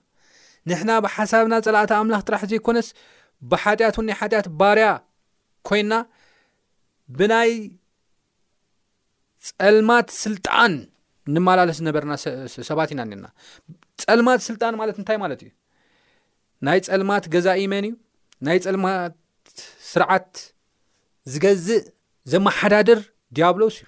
ንሕና 0.69 0.91
ብሓሳብና 1.05 1.53
ፀላእታ 1.65 1.91
ኣምላኽ 2.03 2.21
ጥራሕ 2.27 2.41
ዘይኮነስ 2.51 2.87
ብሓጢያት 3.51 3.95
እውን 3.97 4.05
ናይ 4.09 4.15
ሓጢኣት 4.21 4.47
ባርያ 4.59 4.87
ኮይና 5.69 5.93
ብናይ 7.17 7.51
ፀልማት 9.49 10.07
ስልጣን 10.23 10.73
ንመላለስ 11.35 11.77
ዝነበርና 11.81 12.13
ሰባት 12.69 12.89
ኢና 12.95 13.01
ነርና 13.11 13.27
ፀልማት 14.05 14.41
ስልጣን 14.49 14.73
ማለት 14.81 14.95
እንታይ 15.01 15.19
ማለት 15.25 15.39
እዩ 15.45 15.51
ናይ 16.67 16.79
ፀልማት 16.91 17.25
ገዛ 17.35 17.47
ኢመን 17.65 17.85
እዩ 17.89 17.93
ናይ 18.47 18.57
ፀልማት 18.67 19.15
ስርዓት 19.91 20.31
ዝገዝእ 21.33 21.83
ዘመሓዳድር 22.33 22.99
ዲያብሎስ 23.37 23.75
እዩ 23.81 23.87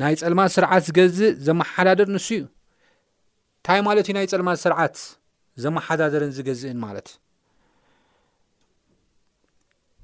ናይ 0.00 0.14
ጸልማዝ 0.20 0.50
ስርዓት 0.56 0.82
ዝገዝእ 0.88 1.32
ዘመሓዳድር 1.46 2.08
ንሱ 2.14 2.28
እዩ 2.38 2.42
እንታይ 2.44 3.80
ማለት 3.88 4.06
እዩ 4.08 4.14
ናይ 4.16 4.26
ጸልማዝ 4.32 4.58
ስርዓት 4.64 4.96
ዘመሓዳድርን 5.64 6.32
ዝገዝእን 6.36 6.78
ማለት 6.84 7.08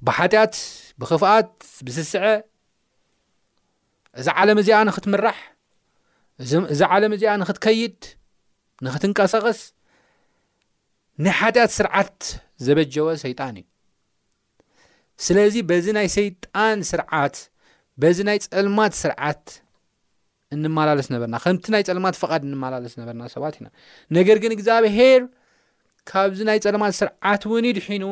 ብሓጢኣት 0.07 0.55
ብክፍኣት 1.01 1.53
ብስስዐ 1.85 2.23
እዛ 4.21 4.27
ዓለም 4.41 4.57
እዚኣ 4.63 4.79
ንኽትምራሕ 4.89 5.37
እዚ 6.73 6.79
ዓለም 6.95 7.13
እዚኣ 7.17 7.31
ንኽትከይድ 7.41 7.99
ንኽትንቀሳቐስ 8.85 9.59
ናይ 11.23 11.33
ሓጢኣት 11.39 11.71
ስርዓት 11.77 12.19
ዘበጀወ 12.65 13.07
ሰይጣን 13.23 13.55
እዩ 13.61 13.65
ስለዚ 15.27 15.55
በዚ 15.69 15.85
ናይ 15.99 16.07
ሰይጣን 16.17 16.77
ስርዓት 16.91 17.35
በዚ 18.01 18.17
ናይ 18.29 18.37
ጸልማት 18.45 18.93
ስርዓት 19.01 19.45
እንመላለስ 20.55 21.07
ነበርና 21.13 21.35
ከምቲ 21.43 21.65
ናይ 21.73 21.83
ጸልማት 21.87 22.15
ፍቓድ 22.21 22.41
እንመላለስ 22.47 22.93
ነበርና 22.99 23.23
ሰባት 23.35 23.55
ኢና 23.59 23.67
ነገር 24.17 24.37
ግን 24.43 24.51
እግዚኣብሄር 24.55 25.21
ካብዚ 26.11 26.39
ናይ 26.49 26.59
ጸልማት 26.65 26.93
ስርዓት 26.99 27.43
ውን 27.51 27.65
ይድ 27.69 27.79
ሒኑ 27.87 28.05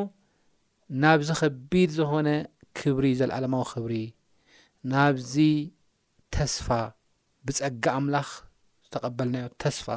ናብዚ 1.04 1.30
ከቢድ 1.40 1.90
ዝኾነ 1.98 2.30
ክብሪ 2.80 3.06
ዘለኣለማዊ 3.20 3.64
ክብሪ 3.72 3.94
ናብዚ 4.94 5.34
ተስፋ 6.36 6.68
ብጸጋ 7.48 7.86
ኣምላኽ 8.00 8.30
ዝተቐበልናዮ 8.86 9.48
ተስፋ 9.66 9.88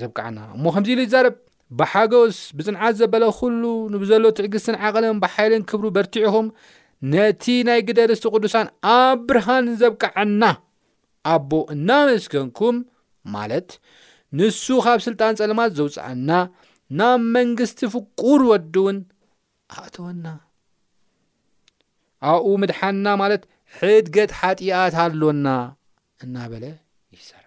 ዘብክዓና 0.00 0.38
እሞ 0.56 0.64
ከምዚ 0.74 0.90
ኢሉ 0.94 1.00
ይዛርብ 1.06 1.36
ብሓጎስ 1.78 2.36
ብፅንዓት 2.58 2.94
ዘበለ 3.00 3.24
ኩሉ 3.38 3.62
ንብዘሎ 3.92 4.24
ትዕግስን 4.38 4.76
ዓቕልን 4.88 5.16
ብሓይልን 5.24 5.62
ክብሩ 5.70 5.86
በርቲዑ 5.96 6.26
ኹም 6.34 6.48
ነቲ 7.12 7.44
ናይ 7.68 7.80
ግደ 7.88 7.98
ርስቲ 8.10 8.24
ቅዱሳን 8.34 8.66
ኣብ 8.98 9.18
ብርሃን 9.28 9.66
ዘብቃዐና 9.80 10.42
ኣቦ 11.32 11.50
እናመስገንኩም 11.74 12.76
ማለት 13.34 13.68
ንሱ 14.38 14.64
ካብ 14.84 14.98
ሥልጣን 15.06 15.36
ጸለማት 15.40 15.70
ዘውፅአና 15.78 16.30
ናብ 16.98 17.20
መንግስቲ 17.36 17.80
ፍቁር 17.94 18.40
ወዱእውን 18.50 18.98
ኣእተወና 19.80 20.26
ኣብኡ 22.30 22.48
ምድሓና 22.62 23.06
ማለት 23.22 23.42
ሕድገት 23.78 24.30
ሓጢኣት 24.40 24.94
ኣሎና 25.04 25.46
እናበለ 26.24 26.64
ይሳር 27.16 27.44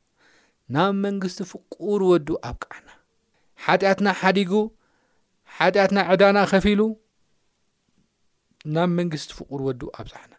ናብ 0.76 0.94
መንግስቲ 1.06 1.40
ፍቁር 1.52 2.02
ወዱ 2.12 2.28
ኣብ 2.50 2.58
ቃዓና 2.66 2.90
ሓጢኣትና 3.66 4.08
ሓዲጉ 4.22 4.52
ሓጢኣትና 5.58 6.00
ዕዳና 6.14 6.38
ኸፊ 6.52 6.66
ሉ 6.80 6.84
ናብ 8.76 8.90
መንግስቲ 9.00 9.30
ፍቁር 9.40 9.60
ወዱ 9.68 9.82
ኣብዛሕና 10.02 10.34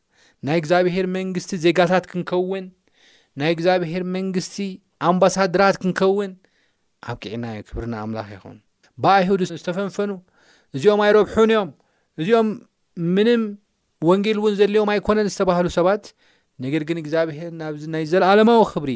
ናይ 0.47 0.57
እግዚኣብሔር 0.63 1.07
መንግስቲ 1.17 1.53
ዜጋታት 1.65 2.05
ክንከውን 2.11 2.67
ናይ 3.41 3.51
እግዚኣብሔር 3.57 4.03
መንግስቲ 4.17 4.57
ኣምባሳድራት 5.09 5.77
ክንከውን 5.83 6.33
ኣብ 7.11 7.17
ክዕናዩ 7.23 7.59
ክብርና 7.69 7.95
ኣምላኽ 8.05 8.29
ይኹን 8.37 8.57
በይሁድ 9.05 9.43
ዝተፈንፈኑ 9.53 10.11
እዚኦም 10.77 11.01
ኣይረብሑን 11.07 11.51
እዮም 11.53 11.71
እዚኦም 12.23 12.49
ምንም 13.17 13.43
ወንጌል 14.09 14.39
እውን 14.41 14.55
ዘልዮም 14.59 14.91
ኣይኮነን 14.95 15.29
ዝተባሃሉ 15.33 15.69
ሰባት 15.79 16.05
ነገር 16.65 16.83
ግን 16.89 16.99
እግዚኣብሔር 17.03 17.51
ናዚ 17.61 17.83
ናይ 17.95 18.05
ዘለኣለማዊ 18.13 18.61
ክብሪ 18.73 18.93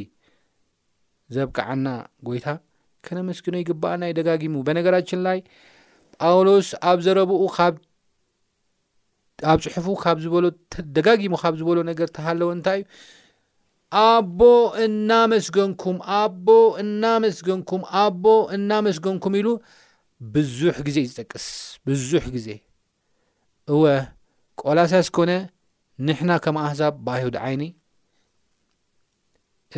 ዘብቃዓና 1.36 1.86
ጎይታ 2.26 2.46
ከነመስኪኖ 3.06 3.56
ይግባኣናይ 3.62 4.12
ደጋጊሙ 4.18 4.56
በነገራችን 4.66 5.20
ላይ 5.26 5.38
ጳውሎስ 6.22 6.68
ኣብ 6.90 6.98
ዘረብኡ 7.06 7.40
ካብ 7.56 7.74
ኣብ 9.50 9.58
ፅሑፉ 9.64 9.86
ካብ 10.02 10.18
ዝበሎ 10.24 10.44
ደጋጊሙ 10.96 11.32
ካብ 11.42 11.54
ዝበሎ 11.60 11.78
ነገር 11.90 12.08
ተሃለዎ 12.16 12.48
እንታይ 12.56 12.80
እዩ 12.80 13.96
ኣቦ 14.02 14.40
እናመስገንኩም 14.84 15.96
ኣቦ 16.20 16.46
እናመስገንኩም 16.82 17.82
ኣቦ 18.02 18.24
እናመስገንኩም 18.56 19.34
ኢሉ 19.40 19.48
ብዙሕ 20.34 20.74
ግዜ 20.88 20.98
ዝጠቅስ 21.10 21.46
ብዙሕ 21.88 22.24
ግዜ 22.36 22.48
እወ 23.74 23.82
ቆላሳስ 24.62 25.08
ኮነ 25.18 25.30
ንሕና 26.06 26.30
ከም 26.44 26.56
ኣህዛብ 26.64 26.94
ብኣይሁድ 27.06 27.36
ዓይኒ 27.46 27.62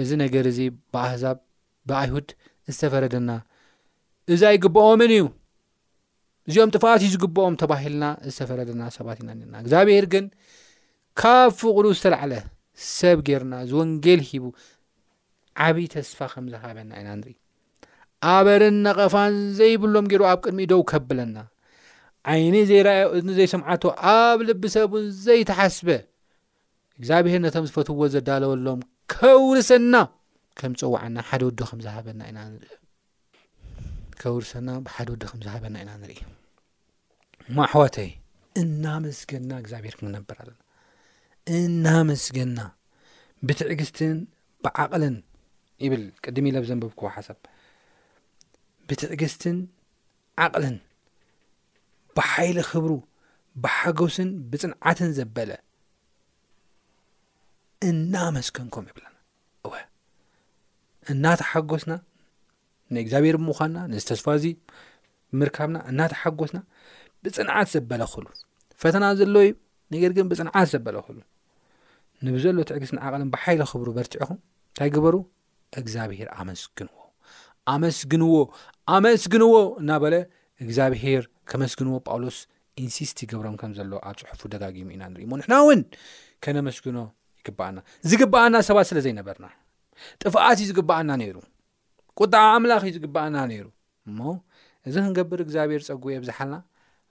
እዚ 0.03 0.11
ነገር 0.25 0.45
እዚ 0.53 0.59
ብኣህዛብ 0.95 1.39
ብአይሁድ 1.89 2.29
ዝተፈረደና 2.75 3.31
እዛ 4.35 4.41
ኣይግበኦምን 4.53 5.13
እዩ 5.17 5.25
እዚኦም 6.51 6.71
ጥፋኣት 6.77 7.01
እዩ 7.05 7.09
ዝግብኦም 7.15 7.55
ተባሂልና 7.63 8.05
ዝተፈረደና 8.33 8.83
ሰባት 8.97 9.19
ኢና 9.23 9.31
ኒና 9.39 9.55
እግዚኣብሔር 9.65 10.05
ግን 10.13 10.25
ካብ 11.21 11.51
ፍቅሩ 11.61 11.85
ዝተላዕለ 11.99 12.33
ሰብ 12.97 13.19
ጌርና 13.29 13.55
ዝወንጌል 13.71 14.21
ሂቡ 14.29 14.45
ዓብዪ 15.67 15.87
ተስፋ 15.95 16.19
ከምዝሃበና 16.33 16.91
ኢና 17.01 17.09
ንርኢ 17.21 17.35
ኣበርን 18.35 18.77
ነቐፋን 18.87 19.35
ዘይብሎም 19.59 20.07
ገይሩ 20.13 20.23
ኣብ 20.33 20.39
ቅድሚ 20.45 20.63
ደው 20.73 20.81
ከብለና 20.91 21.37
ዓይኒ 22.33 22.55
ዘይረዮ 22.71 23.05
እኒዘይሰምዓቱ 23.23 23.83
ኣብ 24.17 24.39
ልቢሰብእን 24.49 25.09
ዘይተሓስበ 25.27 25.89
እግዚኣብሔር 26.99 27.41
ነቶም 27.47 27.67
ዝፈትውዎ 27.71 28.03
ዘዳለወሎም 28.15 28.81
ከውርሰና 29.15 29.95
ከም 30.61 30.73
ዝፅዋዓና 30.81 31.17
ሓደናከውርሰና 31.31 32.39
ብሓደ 34.87 35.09
ወዲ 35.15 35.23
ከምዝሃበና 35.31 35.75
ኢና 35.83 35.91
ንሪኢ 36.03 36.19
ማኣሕዋተይ 37.57 38.09
እናመስገና 38.61 39.51
እግዚኣብሔር 39.63 39.95
ክንነብር 39.99 40.39
ኣለና 40.43 40.63
እናመስገና 41.59 42.59
ብትዕግስትን 43.49 44.17
ብዓቕልን 44.65 45.17
ይብል 45.85 46.03
ቅድሚ 46.25 46.45
ኢለ 46.51 46.57
ኣብዘንብብ 46.63 46.91
ክሓሳብ 47.01 47.39
ብትዕግስትን 48.91 49.59
ዓቕልን 50.45 50.77
ብሓይሊ 52.17 52.59
ኽብሩ 52.71 52.93
ብሓጐስን 53.65 54.31
ብጽንዓትን 54.51 55.13
ዘበለ 55.19 55.53
እናመስገንኩም 57.91 58.87
ይብለ 58.91 59.05
እወ 59.67 59.73
እናተ 61.13 61.41
ሓጐስና 61.53 61.93
ንእግዚኣብሔር 62.95 63.37
ብምዃንና 63.41 63.79
ንዝተስፋ 63.93 64.27
እዙይ 64.39 64.55
ብምርካብና 65.31 65.79
እናተ 65.93 66.13
ሓጐስና 66.23 66.59
ብፅንዓት 67.25 67.69
ዘበለ 67.75 68.03
ክእሉ 68.13 68.27
ፈተና 68.83 69.05
ዘለዩ 69.21 69.49
ነገር 69.95 70.11
ግን 70.17 70.27
ብፅንዓት 70.31 70.67
ዘበለ 70.73 70.97
ክእሉ 71.07 71.19
ንብዘሎ 72.27 72.59
ትዕግስ 72.69 72.91
ንዓቐልን 72.97 73.29
ብሓይሊ 73.35 73.61
ክብሩ 73.71 73.89
በርትዑኹም 73.97 74.39
እንታይ 74.43 74.91
ግበሩ 74.97 75.15
እግዚኣብሄር 75.81 76.29
ኣመስግንዎ 76.43 76.97
ኣመስግንዎ 77.75 78.35
ኣመስግንዎ 78.97 79.55
እናበለ 79.83 80.15
እግዚኣብሄር 80.65 81.23
ከመስግንዎ 81.51 81.95
ጳውሎስ 82.09 82.39
ኢንስስት 82.83 83.19
ይገብሮም 83.25 83.57
ከምዘሎ 83.61 83.93
ኣብ 84.09 84.17
ፅሑፉ 84.29 84.43
ደጋጊሙ 84.55 84.89
ኢና 84.95 85.03
ንር 85.13 85.21
ሞ 85.31 85.37
ንሕና 85.41 85.55
እውን 85.65 85.81
ከነመስግኖ 86.45 86.99
ይግባኣና 87.41 87.79
ዝግበኣና 88.11 88.57
ሰባት 88.69 88.87
ስለ 88.91 88.99
ዘይነበርና 89.07 89.47
ጥፍኣት 90.23 90.59
እዩ 90.63 90.67
ዝግበኣና 90.71 91.11
ነይሩ 91.23 91.37
ቁጣ 92.21 92.35
ኣምላኽ 92.57 92.83
እዩ 92.89 92.93
ዝግበኣና 92.97 93.37
ነይሩ 93.53 93.67
እሞ 94.11 94.19
እዚ 94.89 94.95
ክንገብር 95.05 95.41
እግዚኣብሄር 95.47 95.83
ፀጉ 95.89 96.05
የብዝሓልና 96.15 96.57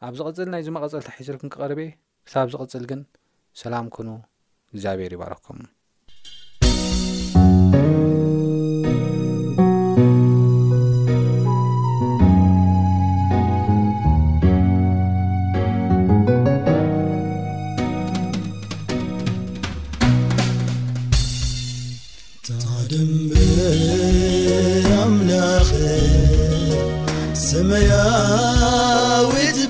ኣብ 0.06 0.14
ዝ 0.18 0.24
ቐፅል 0.28 0.48
ናይዝ 0.54 0.68
መቐጸል 0.76 1.04
ታሒሰልኩም 1.08 1.50
ክቐርበየ 1.54 1.90
ክሳብ 2.28 2.48
ዝቕጽል 2.54 2.84
ግን 2.92 3.02
ሰላም 3.62 3.86
ኮኑ 3.96 4.08
እግዚኣብሔር 4.74 5.14
ይባረኩምብ 5.18 5.72
ኣምያ 27.58 27.92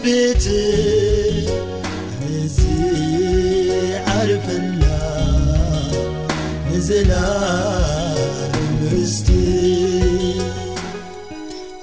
بت 0.06 0.46
نز 2.32 2.58
عرفل 4.08 4.82
نزل 6.74 7.12
مرست 8.82 9.28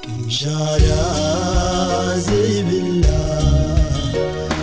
كمشل 0.03 0.87
زيبل 2.17 3.05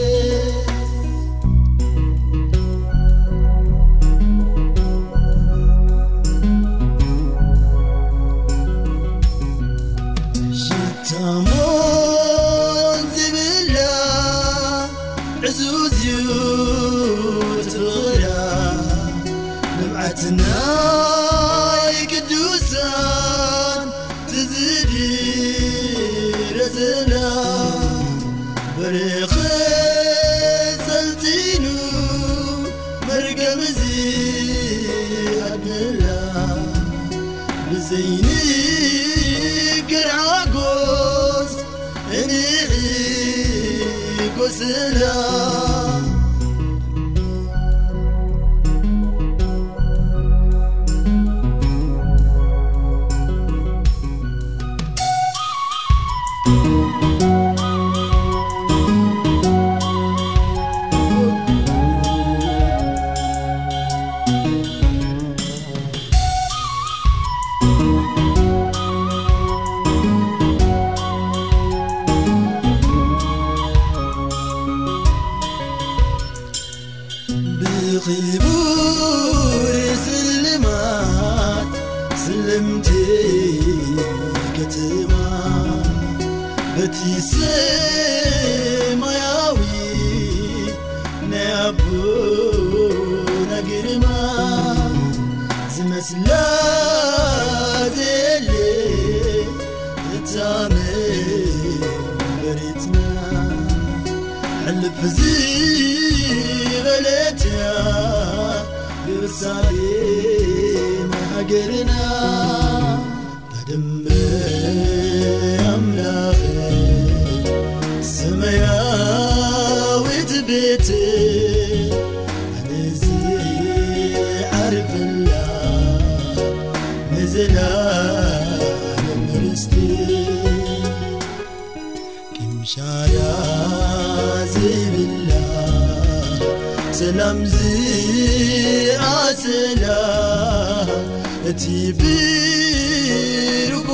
بير 141.69 143.85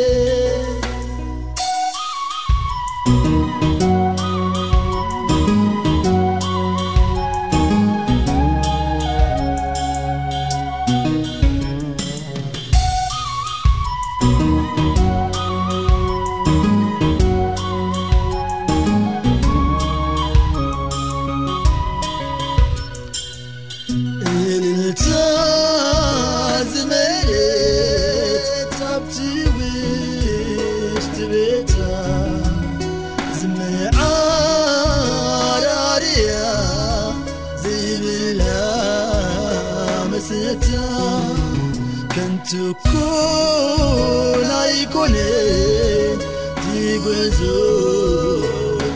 እዙ 47.17 47.41